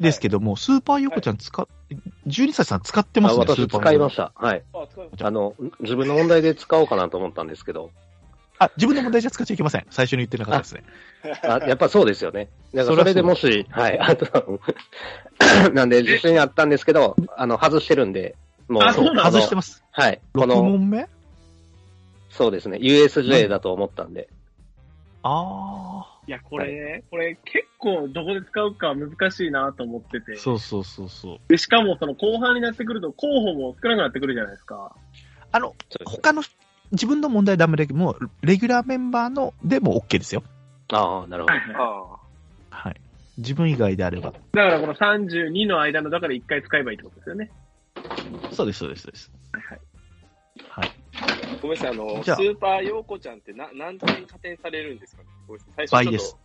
[0.00, 1.66] ですけども、スーパーヨコちゃん使っ、
[2.26, 4.32] 12歳さん使ってますね、あ私スーパー使いましした。
[4.34, 4.64] はい。
[4.72, 8.13] あ、使いましあの、自分の問題で使おうかなと思ったんですけど、た。
[8.58, 9.86] あ、自分の問題じゃ使っちゃいけません。
[9.90, 10.84] 最初に言ってなかったですね。
[11.42, 12.48] あやっぱそうですよね。
[12.72, 14.60] だからそれでもし、はい、あと、
[15.72, 18.36] なんで自信あったんですけど、あの、外してるんで、
[18.68, 19.84] もう、あそう外してます。
[19.90, 20.20] はい。
[20.34, 21.08] こ6の、問目？
[22.30, 24.28] そうですね、USJ だと思ったんで、
[25.22, 30.36] あいや、これね、これ結構どこで使うか難しいなと思っててあ、。
[30.36, 31.38] そうそうそうそう。
[31.48, 34.94] でしかもその後半になってくると候補も少なくなってくるじゃないですか。
[35.52, 36.42] あの、他の、
[36.94, 40.42] 自分の問題ダメでも、レギュラーメンバーのでも OK ですよ。
[40.92, 41.54] ああ、なるほど。
[41.54, 41.80] た。
[41.80, 43.00] あはい。
[43.36, 44.32] 自分以外であれば。
[44.52, 47.50] だからこの32の間の、だから1回使えばいいってことですよね。
[48.52, 49.32] そうです、そうです、そうです。
[49.52, 49.80] はい。
[50.68, 50.88] はい。
[51.20, 51.58] あ。
[51.60, 55.28] ごめんなさい、あの、スじゃあーパーヨーコちゃんってな何点加点されるんですかね？
[55.48, 56.36] ごめんなさい最倍です。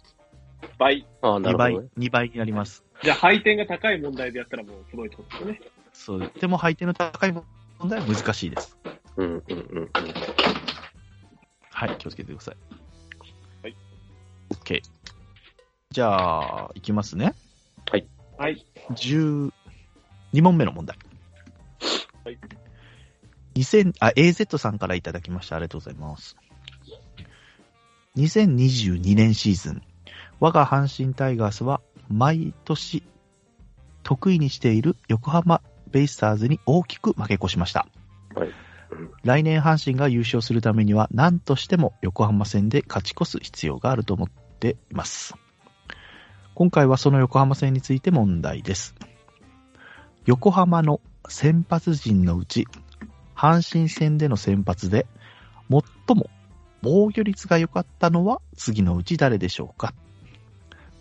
[0.79, 1.07] 倍。
[1.21, 2.83] ああ、な2倍るほどね。、2倍になります。
[3.03, 5.61] じゃあ配点が高い問題でやったらもうすごいってことですよね。
[5.93, 6.39] そうです。
[6.39, 7.43] でも、配点の高い問
[7.87, 8.78] 題は難しいです。
[9.19, 9.89] うん、うん、うんうん。
[11.71, 12.55] はい、気をつけてください。
[13.63, 13.75] はい。
[14.49, 14.81] OK。
[15.91, 17.35] じゃあ、いきますね。
[18.37, 18.65] はい。
[18.91, 19.51] 12
[20.41, 20.97] 問目の問題。
[22.23, 22.39] はい。
[23.55, 25.57] 2000あ、AZ さんからいただきました。
[25.57, 26.37] ありがとうございます。
[28.15, 29.81] 2022年シーズン、
[30.39, 33.03] 我が阪神タイガースは毎年
[34.03, 37.87] 得意にしている横浜ベイスターズに大きく負け越しました。
[39.23, 45.35] 来年阪神が優勝するためには何としても横浜戦で勝ち越す必要があると思っています。
[46.55, 48.95] 今回はその横浜戦について問題です。
[50.25, 52.67] 横浜の先発陣のうち、
[53.35, 55.07] 阪神戦での先発で
[55.69, 56.29] 最も
[56.81, 59.93] 防御率が良かったのは次のうち誰でしょうか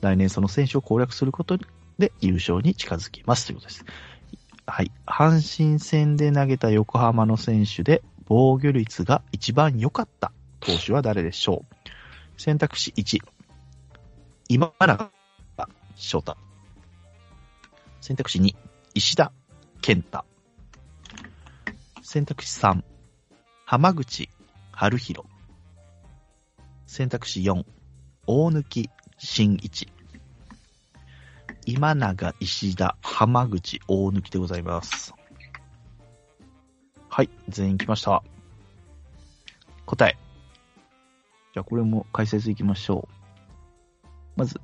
[0.01, 1.59] 来年その選手を攻略すること
[1.99, 3.85] で優勝に近づきますということです。
[4.71, 4.93] はい。
[5.07, 11.65] 阪神戦で投げた横浜の選手で防御率が一番良かった投手は誰でしょ
[12.37, 12.41] う？
[12.41, 13.19] 選択肢1、
[14.49, 15.11] 今永
[15.97, 16.37] 翔太。
[18.03, 18.55] 選択肢2、
[18.95, 19.33] 石田
[19.81, 20.27] 健太。
[22.03, 22.83] 選択肢3、
[23.65, 24.29] 浜口
[24.71, 25.27] 春弘。
[26.87, 27.65] 選択肢4、
[28.27, 29.89] 大貫真一。
[31.71, 35.13] 今永、石田、浜口、大貫でございます。
[37.11, 38.23] はい、全員来ました。
[39.85, 40.17] 答え。
[41.53, 44.09] じゃあこれも解説いきましょう。
[44.35, 44.59] まず、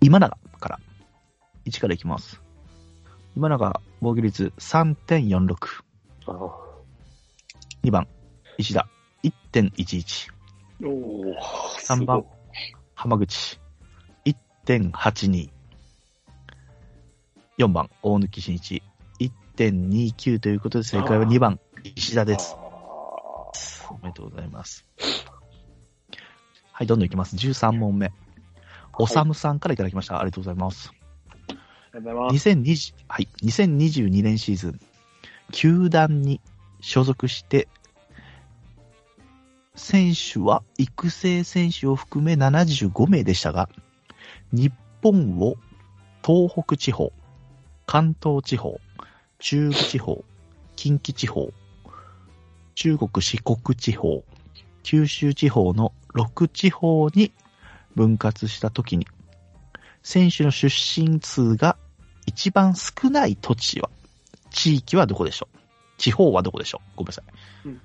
[0.00, 0.78] 今永から。
[1.64, 2.40] 1からいきます。
[3.34, 5.56] 今永防御率3.46。
[6.26, 6.50] あー
[7.82, 8.06] 2番、
[8.56, 8.86] 石田
[9.24, 10.30] 1.11。
[10.84, 11.34] おお
[11.80, 12.24] 3番、
[12.94, 13.58] 浜口
[14.24, 15.55] 1.82。
[17.58, 18.82] 4番、大貫慎一
[19.56, 21.58] 1.29ということで正解は2番、
[21.94, 22.54] 石田です。
[23.88, 24.86] おめでとうございます。
[26.72, 27.34] はい、どんどんいきます。
[27.36, 28.12] 13問目。
[28.98, 30.20] おさむさんからいただきました。
[30.20, 30.92] ありがとうございます。
[31.48, 31.56] あり
[31.94, 32.48] がとうございます。
[32.50, 34.80] 2020はい、2022年シーズン、
[35.52, 36.42] 球団に
[36.80, 37.68] 所属して、
[39.74, 43.70] 選手は育成選手を含め75名でしたが、
[44.52, 45.54] 日本を
[46.22, 47.12] 東北地方、
[47.86, 48.80] 関東地方、
[49.38, 50.24] 中部地方、
[50.74, 51.52] 近畿地方、
[52.74, 54.24] 中国四国地方、
[54.82, 57.32] 九州地方の6地方に
[57.94, 59.06] 分割したときに、
[60.02, 61.76] 選手の出身数が
[62.26, 63.88] 一番少ない土地は、
[64.50, 65.58] 地域はどこでしょう？
[65.98, 66.96] 地方はどこでしょう？
[66.96, 67.24] ごめんなさい。
[67.66, 67.80] うん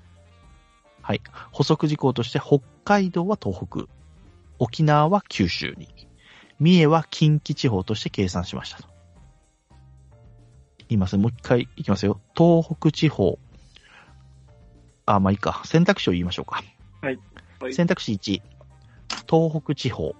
[1.04, 1.20] はい。
[1.50, 3.86] 補足事項として、北海道は東北、
[4.60, 5.88] 沖縄は九州に、
[6.60, 8.91] 三重は近畿地方として計算しましたと。
[10.92, 11.22] 言いますね。
[11.22, 12.20] もう一回いきますよ。
[12.36, 13.38] 東北地方。
[15.06, 15.62] あ、まあいいか。
[15.64, 16.62] 選択肢を言いましょうか。
[17.00, 17.18] はい
[17.60, 18.42] はい選択肢1、
[19.30, 20.16] 東北地方。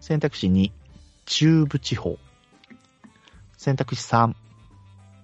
[0.00, 0.72] 選択肢2、
[1.24, 2.18] 中部地方。
[3.56, 4.34] 選択肢3、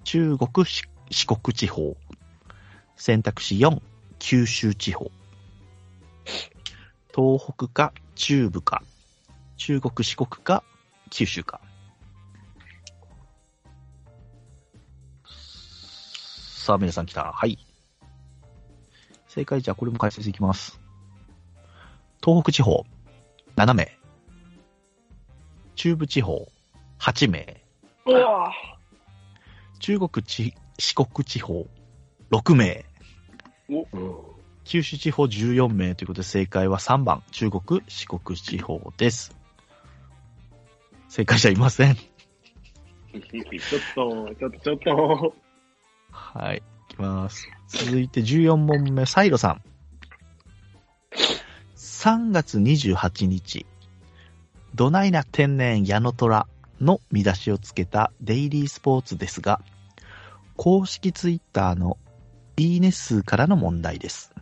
[0.04, 1.96] 中国四四国地方。
[2.96, 3.80] 選択肢4、
[4.20, 5.10] 九州地方。
[7.14, 8.84] 東北か中部か、
[9.56, 10.62] 中国四国か
[11.10, 11.60] 九州か。
[16.62, 17.32] さあ、皆さん来た。
[17.32, 17.58] はい。
[19.26, 20.80] 正解じゃあこれも解説いきます。
[22.24, 22.86] 東北地方、
[23.56, 23.98] 7名。
[25.74, 26.46] 中部地方、
[27.00, 27.60] 8名。
[29.80, 31.66] 中国地四国地方、
[32.30, 32.84] 6名。
[34.62, 39.34] 九州地方14名ということで正解は3番、中国四国地方です。
[41.08, 41.96] 正解者いません。
[41.98, 43.24] ちょっ
[43.96, 45.51] と、ちょっと、ちょっと。
[46.12, 46.58] はい。
[46.58, 47.48] いきます。
[47.68, 49.62] 続いて14問目、サイロさん。
[51.76, 53.66] 3月28日、
[54.74, 56.46] どないな天然矢野虎
[56.80, 59.60] の見出しをつけたデイリースポーツですが、
[60.56, 61.98] 公式ツイッターの
[62.56, 64.32] いいね数からの問題です。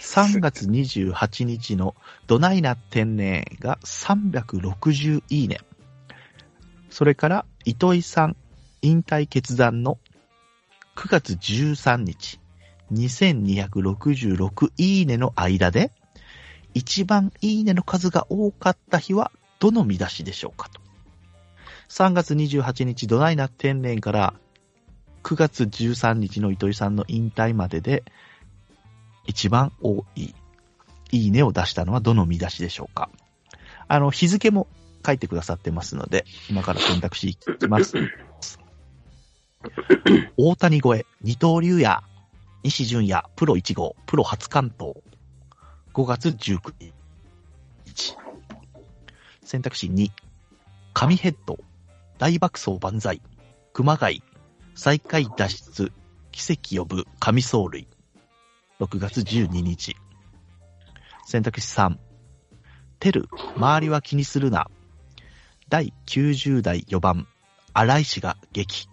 [0.00, 1.94] 3月28日の
[2.26, 5.58] どないな天然が360いいね。
[6.90, 8.36] それから糸井さん
[8.82, 9.98] 引退決断の
[10.96, 12.40] 9月13日、
[12.92, 15.90] 2266いいねの間で、
[16.72, 20.80] 一番いいねの数が多かった日はどの見出しでしょうかと。
[21.88, 24.34] 3月28日、ドナイナ天然から
[25.22, 28.04] 9月13日の糸井さんの引退までで、
[29.26, 30.34] 一番多い
[31.10, 33.08] いいねを出したのはどの見出しでしょうか。
[33.86, 34.66] あの、日付も
[35.06, 37.94] 書いてくださってますので、今から選択肢いきます。
[40.36, 42.02] 大谷超え、二刀流や、
[42.62, 44.96] 西純也、プロ1号、プロ初関東。
[45.92, 46.74] 5月19
[47.84, 48.16] 日。
[49.44, 50.10] 選択肢2、
[50.92, 51.58] 紙ヘッド、
[52.18, 53.20] 大爆走万歳、
[53.72, 54.22] 熊谷、
[54.74, 55.92] 最下位脱出、
[56.32, 57.86] 奇跡呼ぶ、神走塁。
[58.80, 59.96] 6月12日。
[61.26, 61.96] 選択肢3、
[62.98, 64.68] テル、周りは気にするな。
[65.68, 67.26] 第90代4番、
[67.72, 68.88] 荒井氏が激。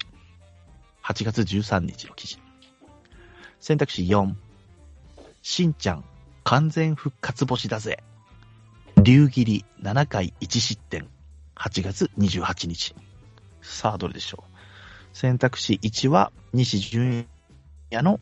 [1.03, 2.39] 8月13日の記事。
[3.59, 4.33] 選択肢4、
[5.41, 6.03] しんちゃん、
[6.43, 8.03] 完全復活星だぜ。
[9.01, 11.07] 竜切り7回1失点。
[11.55, 12.95] 8月28日。
[13.61, 14.57] さあ、どれでしょう。
[15.13, 17.27] 選択肢1は、西純
[17.91, 18.19] 也の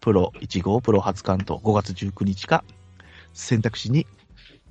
[0.00, 2.64] プロ1号プロ初関東5月19日か、
[3.32, 4.06] 選択肢2、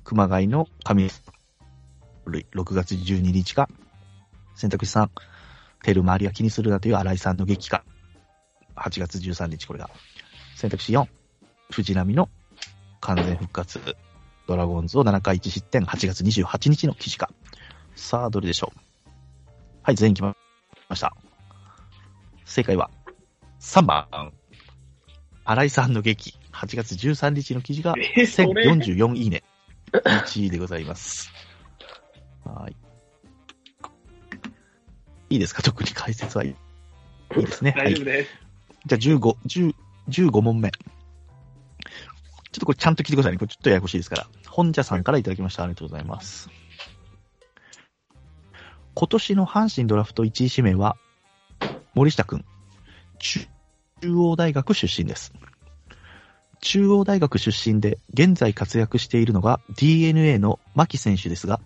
[0.04, 1.10] 熊谷の神
[2.26, 3.68] 類6月12日か、
[4.54, 5.10] 選択肢3、
[5.82, 7.84] テル周りは気にするなという新井さんの劇か、
[8.76, 9.90] 8月13日これが。
[10.56, 11.06] 選択肢4、
[11.70, 12.28] 藤波の
[13.00, 13.80] 完全復活、
[14.46, 17.30] ドラゴンズを7回1失点、8月28日の記事か。
[17.94, 18.78] さあ、どれでしょう。
[19.82, 21.16] はい、全員決まりました。
[22.44, 22.90] 正解は、
[23.60, 24.32] 3番。
[25.44, 29.44] 新井さんの劇、8月13日の記事が、えそれ？1044いいね。
[29.92, 31.32] 1位でございます。
[32.44, 32.87] はい。
[35.30, 35.62] いいですか？
[35.62, 36.50] 特に解説はいい
[37.36, 37.72] いいですね。
[37.76, 38.04] はい大丈夫。
[38.04, 38.30] です。
[38.86, 39.74] じゃあ15、10
[40.08, 40.70] 15問目。
[40.70, 43.38] ちょっとこれちゃんと聞いてくださいね。
[43.38, 44.26] これちょっとややこしいですから。
[44.48, 45.64] 本社さんからいただきました。
[45.64, 46.48] ありがとうございます。
[48.94, 50.96] 今年の阪神ドラフト1位指名は、
[51.94, 52.44] 森下くん。
[53.18, 53.46] 中
[54.00, 55.32] 中央大学出身です。
[56.60, 61.60] 中央大学出身で現在活躍しているのが DNA の牧選手ですが、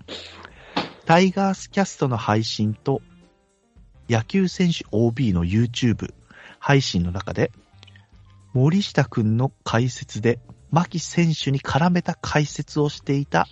[1.06, 3.00] タイガースキャストの配信と
[4.12, 6.12] 野球選手 OB の YouTube
[6.58, 7.50] 配信の中で、
[8.52, 10.38] 森下くんの解説で
[10.70, 13.48] 牧選手に絡めた解説をしていた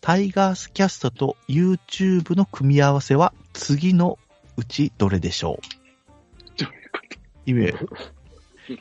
[0.00, 4.18] タイガースキャストと YouTube の組み合わせは次の
[4.56, 6.62] うちどれでしょう？
[6.62, 6.72] どう
[7.50, 7.86] いうこ
[8.64, 8.78] 意味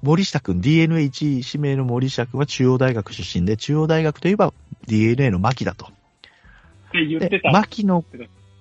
[0.00, 4.52] 森下くん、DNA1 位指名の森下くんは中央大学出身で、中央大学といえば
[4.86, 5.86] DNA の牧だと。
[5.86, 5.88] っ
[6.92, 7.50] て言っでて、た。
[7.50, 8.04] 牧の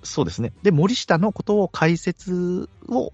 [0.03, 0.53] そうですね。
[0.63, 3.13] で、森下のことを解説を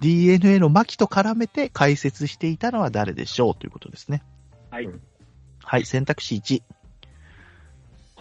[0.00, 4.22] DNA の牧と絡めて解説していたのは誰でしょうということですね。
[4.70, 4.88] はい。
[5.62, 6.62] はい、選択肢1。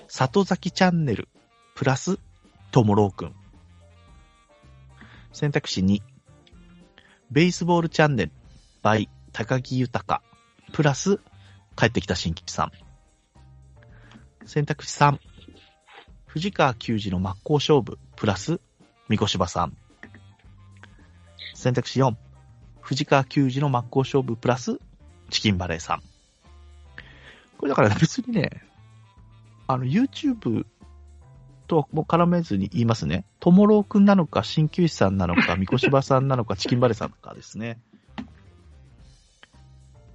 [0.07, 1.27] 里崎チャンネル、
[1.73, 2.19] プラス、
[2.71, 3.33] ともろうくん。
[5.31, 6.01] 選択肢2。
[7.31, 8.31] ベースボールチャンネル、
[8.83, 10.21] by 高木豊、
[10.73, 11.17] プラス、
[11.75, 12.71] 帰ってきた新吉さん。
[14.45, 15.17] 選択肢3。
[16.31, 18.61] 藤川球児の真っ向勝負、プラス、
[19.09, 19.75] 三越柴さん。
[21.55, 22.15] 選択肢4。
[22.79, 24.79] 藤川球児の真っ向勝負、プラス、
[25.29, 26.01] チキンバレーさん。
[27.57, 28.63] これだから別にね、
[29.67, 30.65] あの、YouTube
[31.67, 33.25] とも絡めずに言いますね。
[33.41, 37.77] ともろうくんなのか、鍼灸師さんなのか、三越柴さんなのか、チキンバレーさんかですね。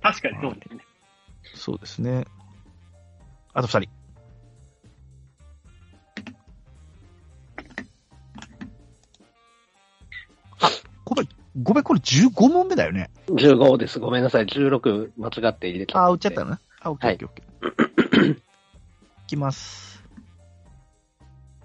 [0.00, 0.84] 確かにそうですね。
[1.56, 2.24] そうですね。
[3.52, 3.95] あと二人。
[11.62, 13.11] ごめん、これ15問目だよね。
[13.28, 13.98] 15です。
[13.98, 14.46] ごめんなさい。
[14.46, 15.98] 16間違って入れた。
[15.98, 16.61] あ、打っちゃったな。
[16.80, 18.32] あ、オッケーはいオッケーオッケー。
[18.36, 18.42] い
[19.26, 20.04] きます。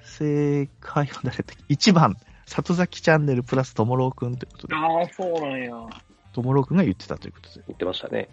[0.01, 2.15] 正解は誰だっけ ?1 番、
[2.45, 5.71] 里崎チャンネルプラスともろうくんということで、ああ、そうなんや。
[6.33, 7.63] ともろうくんが言ってたということで。
[7.67, 8.29] 言ってましたね。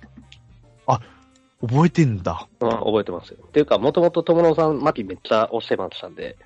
[1.61, 2.46] 覚えてんだ。
[2.61, 3.38] まあ、覚えてますよ。
[3.46, 6.36] っていうか、もともと友野さん、マキめっちゃ押してましたんで。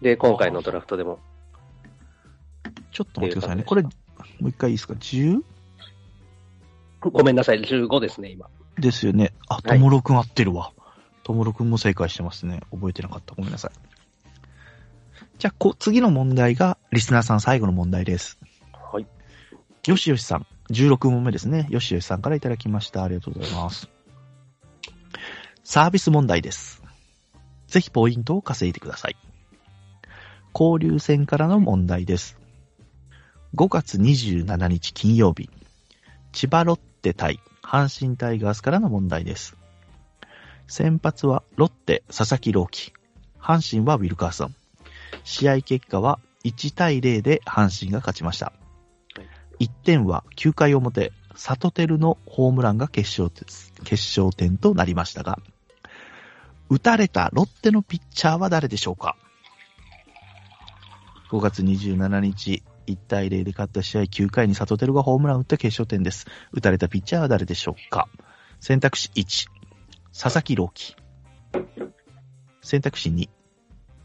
[0.00, 1.18] で、今回のドラフトでも。
[2.92, 3.62] ちょっと待ってくださいね。
[3.62, 3.90] これ、も
[4.42, 5.42] う一回いいですか ?10?
[7.00, 7.60] ごめんなさい。
[7.60, 8.48] 15ですね、今。
[8.78, 9.32] ですよね。
[9.48, 10.72] あ、ともろくん合ってるわ。
[11.22, 12.60] ともろくんも正解してますね。
[12.70, 13.34] 覚えてなかった。
[13.34, 13.70] ごめんなさい。
[15.38, 18.38] じゃあ、こ、次の問題が、リスナーさん最後の問題です。
[18.72, 19.06] はい。
[19.86, 20.46] よしよしさん。
[20.70, 21.66] 16問目ですね。
[21.70, 23.04] よしよしさんからいただきました。
[23.04, 23.88] ありがとうございます。
[25.64, 26.82] サービス問題です。
[27.68, 29.16] ぜひポイントを稼いでください。
[30.58, 32.38] 交流戦からの問題です。
[33.56, 35.48] 5月27日金曜日、
[36.32, 39.56] 千葉ロッテ対阪神タイガースからの問題です。
[40.68, 42.92] 先発はロッテ佐々木朗希、
[43.40, 44.54] 阪神はウィルカーソン。
[45.24, 48.52] 試合結果は1対0で阪神が勝ちました。
[49.58, 53.46] 1点は9回表、サトテルのホームランが決勝点
[53.84, 55.38] 決勝点となりましたが、
[56.68, 59.16] 打たれたロッテのピッチャーは誰でしょうか
[61.30, 66.26] ?5 月27日、1対0で勝った試合9回にサトテルがホームラン打った決勝点です。
[66.52, 68.08] 打たれたピッチャーは誰でしょうか？
[68.60, 69.48] 選択肢1、
[70.18, 70.96] 佐々木朗希。
[72.62, 73.28] 選択肢2、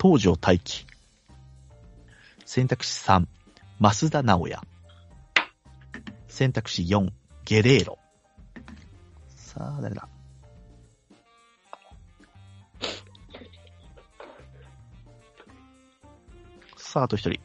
[0.01, 0.85] 東條大輝。
[2.45, 3.25] 選択肢3、
[3.79, 4.59] 増田直也。
[6.27, 7.09] 選択肢4、
[7.45, 7.97] ゲレーロ。
[9.27, 10.07] さあ、誰だ？
[16.77, 17.39] さあ、あと一人。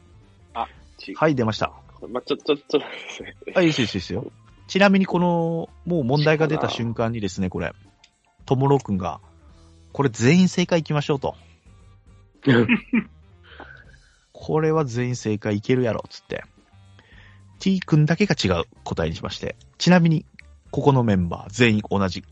[0.97, 1.71] ちはい、出ました。
[2.09, 3.35] まあ、ちょ、ちょ、ちょっとですね。
[3.55, 4.31] あ、いいですよ、いいですよ。
[4.67, 7.73] ちなみにこの、もう問題が出た瞬間にですね、これ、
[8.45, 9.19] ともろくんが、
[9.93, 11.35] これ全員正解いきましょうと。
[14.33, 16.43] これは全員正解いけるやろ、つって。
[17.59, 19.55] t 君だけが違う答えにしまして。
[19.77, 20.25] ちなみに、
[20.69, 22.23] ここのメンバー全員同じ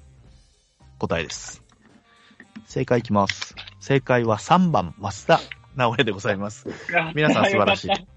[1.00, 1.64] 答えです。
[2.66, 3.56] 正解いきます。
[3.80, 5.40] 正解は3番、増田
[5.76, 6.68] 直也でございます。
[7.16, 8.15] 皆さん素晴らしい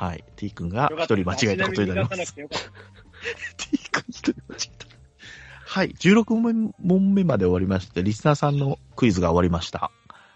[0.00, 0.24] はい。
[0.36, 2.34] t 君がた一人間違えたことになります。
[2.34, 2.42] t
[3.92, 4.86] 君一人間違えた。
[5.66, 5.90] はい。
[5.90, 9.90] 16問目まで終わりまして、リスナーさんのクイズが終わりました。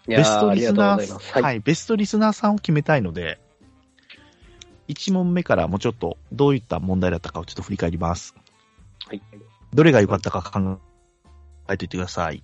[0.05, 1.33] ベストリスナー。
[1.33, 1.41] はい。
[1.41, 3.39] はい、ベストリスナーさんを決めたいので、
[4.87, 8.35] 1問目からもうちょっとどういった問題だったかをちょっと振り返ります。
[9.07, 9.21] はい。
[9.73, 10.79] どれが良かったか考
[11.69, 12.43] えておいてください。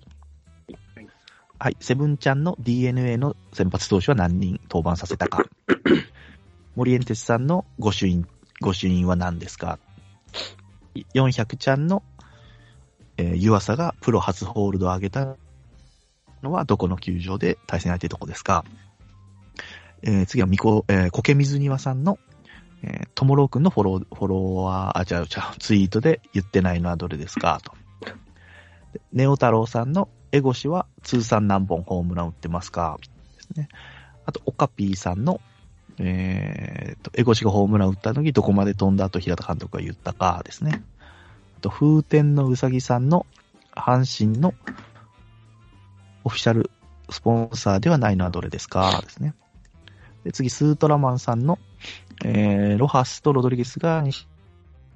[1.60, 1.76] はい。
[1.78, 5.44] セブンちゃんの DNA の先発投手は何人登板させたか。
[6.74, 8.26] 森エンテスさんの御朱印、
[8.60, 9.78] 御朱印は何ですか
[11.14, 12.02] ?400 ちゃんの、
[13.18, 15.36] えー湯浅がプロ初ホールドを上げた
[16.42, 18.64] のはどこの球場で対戦相手どこですか？
[20.02, 22.18] えー次はみこ、えー、苔水庭さんの、
[22.82, 27.60] えー、ともろうくんのフォロー、フォロワー、あ、じゃあ、じゃあ、ツイートで言ってないのはどれですか？
[27.62, 27.72] と。
[29.12, 32.98] ネオ太郎さんのエゴシは通算何本ホームラン打ってますか？
[33.36, 33.68] ですね。
[34.24, 35.40] あと、オカピーさんの、
[35.98, 40.82] えーと、エゴシがホームラン打った時どこまで飛んだと平田監督が言ったかですね。
[41.58, 43.26] あと、風天のうさぎさんの
[43.72, 44.54] 阪神の
[46.24, 46.70] オフィシャル
[47.10, 49.34] スポンサーではないのはどれですかですね。
[50.24, 51.58] で、次、スートラマンさんの、
[52.24, 54.26] えー、ロハスとロドリゲスが2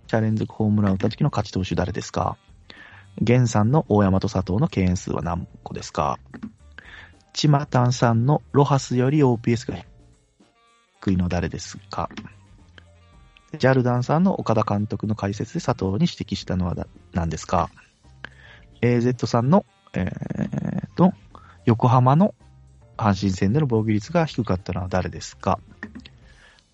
[0.07, 2.37] 者連続ホームラン打った時の勝ち投手誰ですか
[3.21, 6.19] ゲンさんの大山と佐藤の敬遠数は何個ですか
[7.33, 9.79] チマタンさんのロハスより OPS が
[11.07, 12.11] 低いの誰ですか？
[13.57, 16.75] ジャルダンさんの岡田監督の解説で佐藤に指摘したのは
[17.13, 17.71] 何ですか
[18.83, 21.13] ?AZ さんの、えー、と、
[21.65, 22.35] 横浜の
[22.97, 25.61] 阪神戦での防御率が低かったのは誰ですか？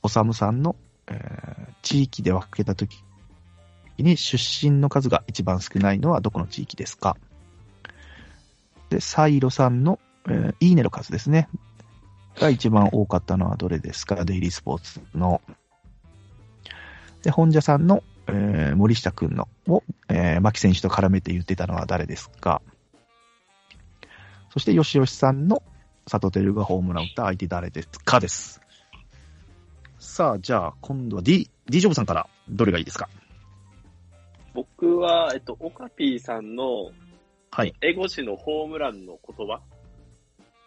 [0.02, 0.76] おさむさんの、
[1.08, 3.02] えー地域で分けたとき
[3.98, 7.18] に出身の数が一番少ないのはどこの地域ですか？
[8.88, 11.50] で、サイロさんの、えーいいねの数ですね。
[12.40, 14.24] が一番多かったのはどれですか？
[14.24, 15.40] デイリースポーツの。
[17.22, 22.62] で、本社さんの、えー森下くんのを、えー牧選手と絡めて言ってたのは誰ですか？
[24.50, 25.62] そして、吉吉さんの
[26.10, 28.60] 佐藤輝がホームランを打った相手誰ですかです。
[29.98, 33.08] さあ、じゃあ、今度は D、D ジョブさんからどれがいいですか？
[34.52, 36.90] 僕は、えっと、オカピーさんの、
[37.50, 37.74] はい。
[37.80, 39.60] エゴシのホームランの言葉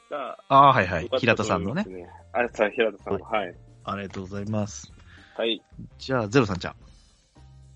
[0.10, 1.86] が、ああ、はいはい平と田さんのね。
[2.34, 3.56] あれ平田さんの、はい。
[3.84, 4.92] ありがとうございます。
[5.38, 5.62] はい。
[5.98, 6.76] じゃあ、ゼロさんちゃん。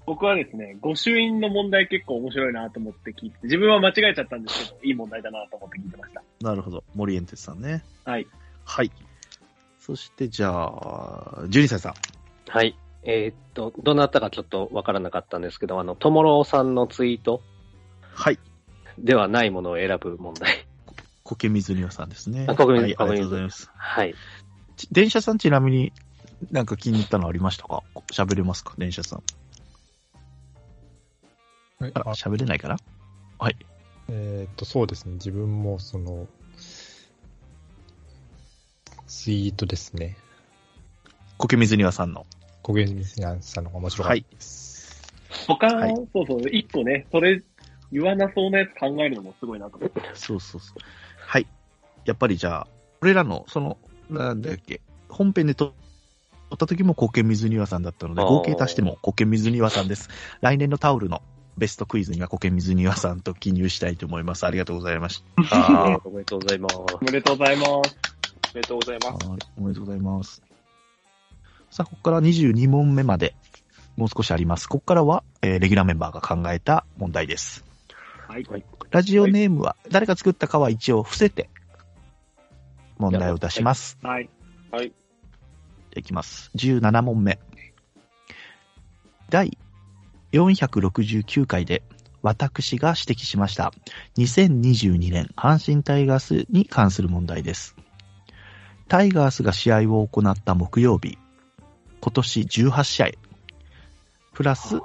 [0.05, 6.23] 僕はですね、御朱印の問題結構面白いなと思って聞いて、自分は間違えちゃったんですけど、 いい問題だなと思って聞いてました。
[6.41, 6.83] なるほど。
[6.95, 7.83] 森エンテツさんね。
[8.05, 8.25] はい。
[8.65, 8.91] はい。
[9.77, 11.93] そして、じゃあ、12歳さん。
[12.47, 12.75] はい。
[13.03, 17.41] えーっと、どなたかちょっとわからなかったんですけど、あの、ともろうさんのツイート
[18.13, 18.39] はい。
[18.97, 20.65] ではないものを選ぶ問題。
[21.35, 22.45] 苔水庭さんですね。
[22.47, 23.69] あ苔水はい、ありがとうございます。
[23.75, 24.15] はい。
[24.75, 25.93] ち電車さんちなみに
[26.51, 27.83] なんか気に入ったのありましたか？
[28.11, 28.73] 喋れますか？
[28.77, 29.23] 電車さん。
[31.79, 32.77] はいあら、喋れないかな？
[33.37, 33.57] はい。
[34.09, 35.13] えーっと、そうですね。
[35.13, 36.27] 自分も、その、
[39.07, 40.17] ツイートですね。
[41.37, 42.25] 苔水庭さんの。
[42.63, 45.13] 小源水さんの方が面白かったです。
[45.47, 47.41] 他、はいそうそう、一個ね、それ、
[47.91, 50.01] 言わなそうなやつ考えるのもすごいなと思って。
[50.15, 50.77] そうそうそう。
[51.29, 51.45] はい。
[52.05, 52.67] やっぱりじゃあ、
[53.01, 53.77] 俺らの、その、
[54.09, 55.75] なんだっけ、本編で撮
[56.55, 60.09] った時も苔水庭さんだったので、合計足しても苔水庭さんです。
[60.41, 61.21] 来年のタオルの
[61.55, 64.47] ベストクイズには苔水庭さんと記入したいと思います。
[64.47, 65.99] ありがとうございました。
[66.03, 66.77] おめでとうございます。
[66.99, 67.83] おめでとうございます。
[68.49, 69.27] おめでとうございます。
[69.29, 70.41] はいおめでとうございます。
[71.69, 73.35] さあ、ここから22問目まで、
[73.97, 74.67] もう少しあります。
[74.67, 77.63] ここからは、えーレギュラーメンバーが考えた問題です。
[78.27, 78.63] はい。
[78.91, 81.49] ラジオネームは、誰が作ったかは一応伏せて、
[82.97, 83.99] 問題を出します。
[84.01, 84.29] はい。
[84.71, 84.91] はい。
[85.95, 86.49] いきます。
[86.55, 87.39] 17問目。
[89.29, 89.57] 第
[90.31, 91.83] 469回で、
[92.23, 93.71] 私が指摘しました。
[94.17, 97.75] 2022年阪神タイガースに関する問題です。
[98.87, 101.19] タイガースが試合を行った木曜日、
[102.01, 103.09] 今年18試合、
[104.33, 104.77] プラス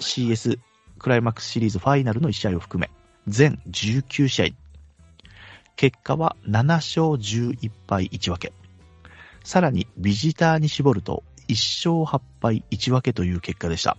[0.00, 0.58] CS
[0.98, 2.90] クライマックスシリーズファイナルの1試合を含め、
[3.26, 4.46] 全19試合。
[5.76, 8.52] 結果は7勝11敗1分け。
[9.42, 13.96] さらに、ビジターに絞ると、1勝8敗1分けという結果でした。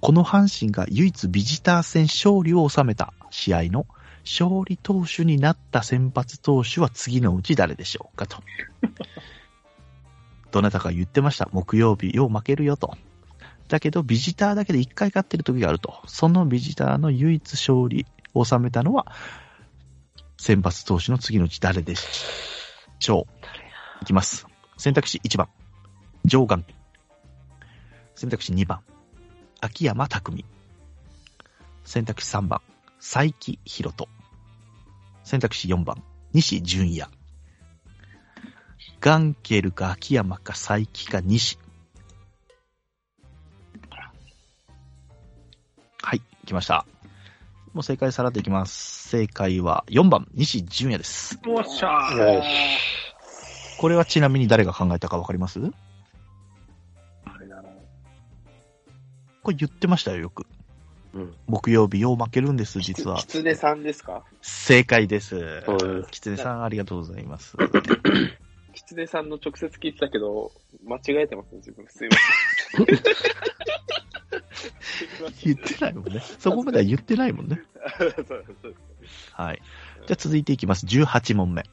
[0.00, 3.86] この阪神が唯一ビジター戦勝利を収めた試合の
[4.24, 8.38] 勝利投手になった先発投手は次のうち誰でしょうかと。
[10.52, 11.48] どなたか言ってました。
[11.52, 12.96] 木曜日よう負けるよと。
[13.68, 16.02] だけど、ビジターだけで1回勝ってる時があると。
[16.06, 19.06] そのビジターの唯一勝利を収めたのは、
[20.38, 24.02] 先発投手の次のうち誰でしょう。
[24.02, 24.46] いきます。
[24.76, 25.48] 選択肢1番、
[26.24, 26.64] 上眼。
[28.14, 28.80] 選択肢2番、
[29.60, 30.44] 秋山匠。
[31.84, 32.60] 選択肢3番、
[32.98, 34.08] 佐伯博人。
[35.24, 36.02] 選択肢4番、
[36.32, 37.10] 西純也。
[39.00, 41.58] ガンケルか秋山か佐伯か西。
[46.46, 46.86] はい、来ました。
[47.74, 49.08] もう正解さらっていきます。
[49.08, 51.38] 正解は4番、西純也です。
[51.46, 52.08] おっしゃ
[53.78, 55.60] これはちなみに誰が考えたかわかります？
[57.24, 57.62] あれだな。
[59.42, 60.46] これ言ってましたよ、よく。
[61.12, 61.34] うん。
[61.46, 63.26] 木曜日よう負けるんです、実はき。
[63.26, 64.22] つねさんですか？
[64.40, 66.06] 正解ですうん。
[66.10, 67.56] きつねさん、ありがとうございます。
[68.72, 70.52] きつねさんの直接聞いてたけど、
[70.86, 71.86] 間違えてますね、自分。
[71.88, 72.16] すいま
[72.76, 72.86] せん。
[75.44, 76.20] 言ってないもんね。
[76.38, 77.62] そこまでは言ってないもんね。
[79.32, 79.62] はい。
[80.06, 80.86] じゃあ続いていきます。
[80.86, 81.64] 18問目。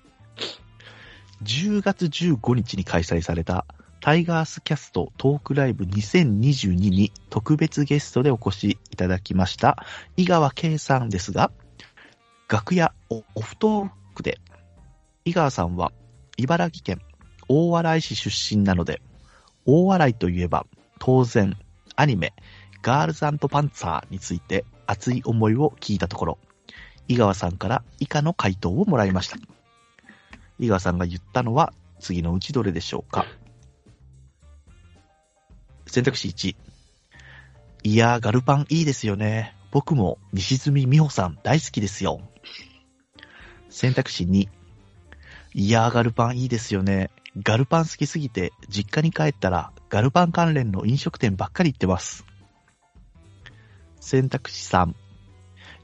[1.44, 3.66] 10月15日に開催された
[4.00, 9.86] タイガースキャストトークライブ2022に特別ゲストでお越しいただきました
[10.18, 11.52] 井川圭さんですが、
[12.50, 14.40] 楽屋オオフトークで
[15.26, 15.92] 井川さんは
[16.38, 17.02] 茨城県
[17.48, 19.02] 大洗市出身なので、
[19.66, 20.66] 大洗といえば
[21.00, 21.58] 当然
[21.96, 22.34] アニメ
[22.84, 26.38] ガールズパンツァーについて熱い思いを聞いたところ、
[27.08, 29.38] 井川さんから以下の回答をもらいました。
[30.60, 33.26] 井川さんが言ったのは次のうちどれでしょうか
[35.88, 36.56] 選択肢1。
[37.84, 39.56] いやー、ガルパンいいですよね。
[39.72, 42.20] 僕も西住美穂さん大好きですよ。
[43.70, 44.50] 選択肢2。
[45.54, 47.12] いやー、ガルパンいいですよね。
[47.42, 52.26] ガルパン好きすぎて、実家に帰ったらガルパン関連の飲食店ばっかり行ってます。
[54.04, 54.94] 選択肢3。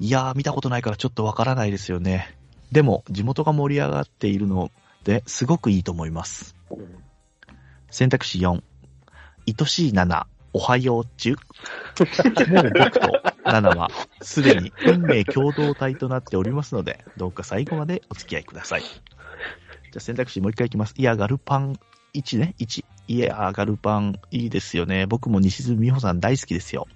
[0.01, 2.37] いやー、見たことないからちょっとわからないですよね。
[2.71, 4.71] でも、地元が盛り上がっているの
[5.05, 6.53] で、すごくいいと思います。
[7.89, 8.61] 選択肢4。
[9.47, 11.31] 愛しい7、おはよう中。
[11.31, 11.39] もう
[11.97, 13.89] 僕と7は、
[14.21, 18.81] すでに運命共同体となっておりますので、どうか最後までお付き合いください。
[18.81, 18.91] じゃ
[19.95, 20.93] あ選択肢もう一回いきます。
[20.97, 21.79] いや、ガルパン
[22.13, 22.83] 1ね、1。
[23.07, 25.07] いや、ガルパンいいですよね。
[25.07, 26.87] 僕も西住美穂さん大好きですよ。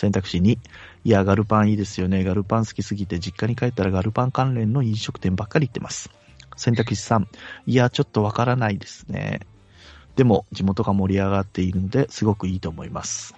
[0.00, 0.58] 選択肢2。
[1.04, 2.24] いや、ガルパンいいですよね。
[2.24, 6.08] ガルパン好きすぎて、実家に帰ったらガルパン関連の飲食店ばっかり行ってます。
[6.56, 7.26] 選択肢3。
[7.66, 9.40] いや、ちょっとわからないですね。
[10.16, 13.34] でも、地元が盛り上がっているので、すごくいいと思います。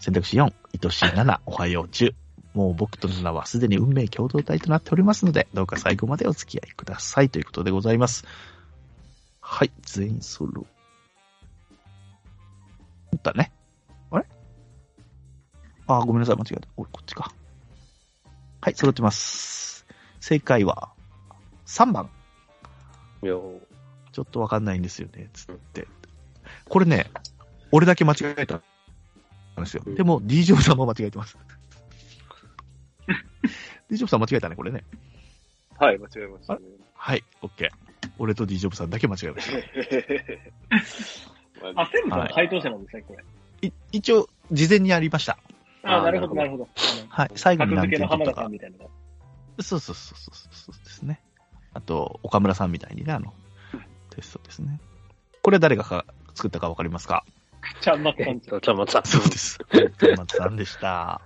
[0.00, 0.52] 選択肢4。
[0.84, 2.14] 愛しい7、おはよう中。
[2.52, 7.30] もう僕と7はすでに運命共同体となっておりますので、どうか最後までお付き合いください。
[7.30, 8.26] ということでございます。
[9.40, 10.66] はい、全員ソロ。
[13.22, 13.52] だね。
[15.96, 16.68] あごめんなさい、間違えた。
[16.76, 17.32] おい、こっちか。
[18.60, 19.86] はい、揃ってます。
[20.20, 20.92] 正解は、
[21.66, 22.10] 3番。
[23.22, 23.32] いや、
[24.12, 25.86] ちょっとわかんないんですよね、つって。
[26.68, 27.10] これね、
[27.72, 28.62] 俺だけ間違えたん
[29.58, 29.82] ですよ。
[29.86, 31.36] うんでも、D ジョブさんも間違えてます。
[33.90, 34.84] D ジョブさん間違えたね、これね。
[35.78, 36.60] はい、間違えましたね。
[36.94, 37.68] はい、OK。
[38.18, 39.56] 俺と D ジョブさんだけ間違えました。
[41.74, 43.68] まあ、セブさんはい回答者なんですね、これ。
[43.68, 45.38] い一応、事前にやりました。
[45.84, 46.68] あなるほど、ななるほど。
[47.08, 48.78] はい、最後に格何点付けの浜田さ取ったかんみたいな。
[49.62, 51.20] そうそうそうそうそうですね。
[51.74, 53.32] あと、岡村さんみたいにね、あの、
[54.10, 54.80] テストですね。
[55.42, 56.04] これ誰がか
[56.34, 57.24] 作ったかわかりますか？
[57.80, 58.34] ちゃんまつさん。
[58.34, 59.04] えっと、じゃあまた。
[59.04, 59.58] そうです。
[60.16, 61.20] 松さんでした。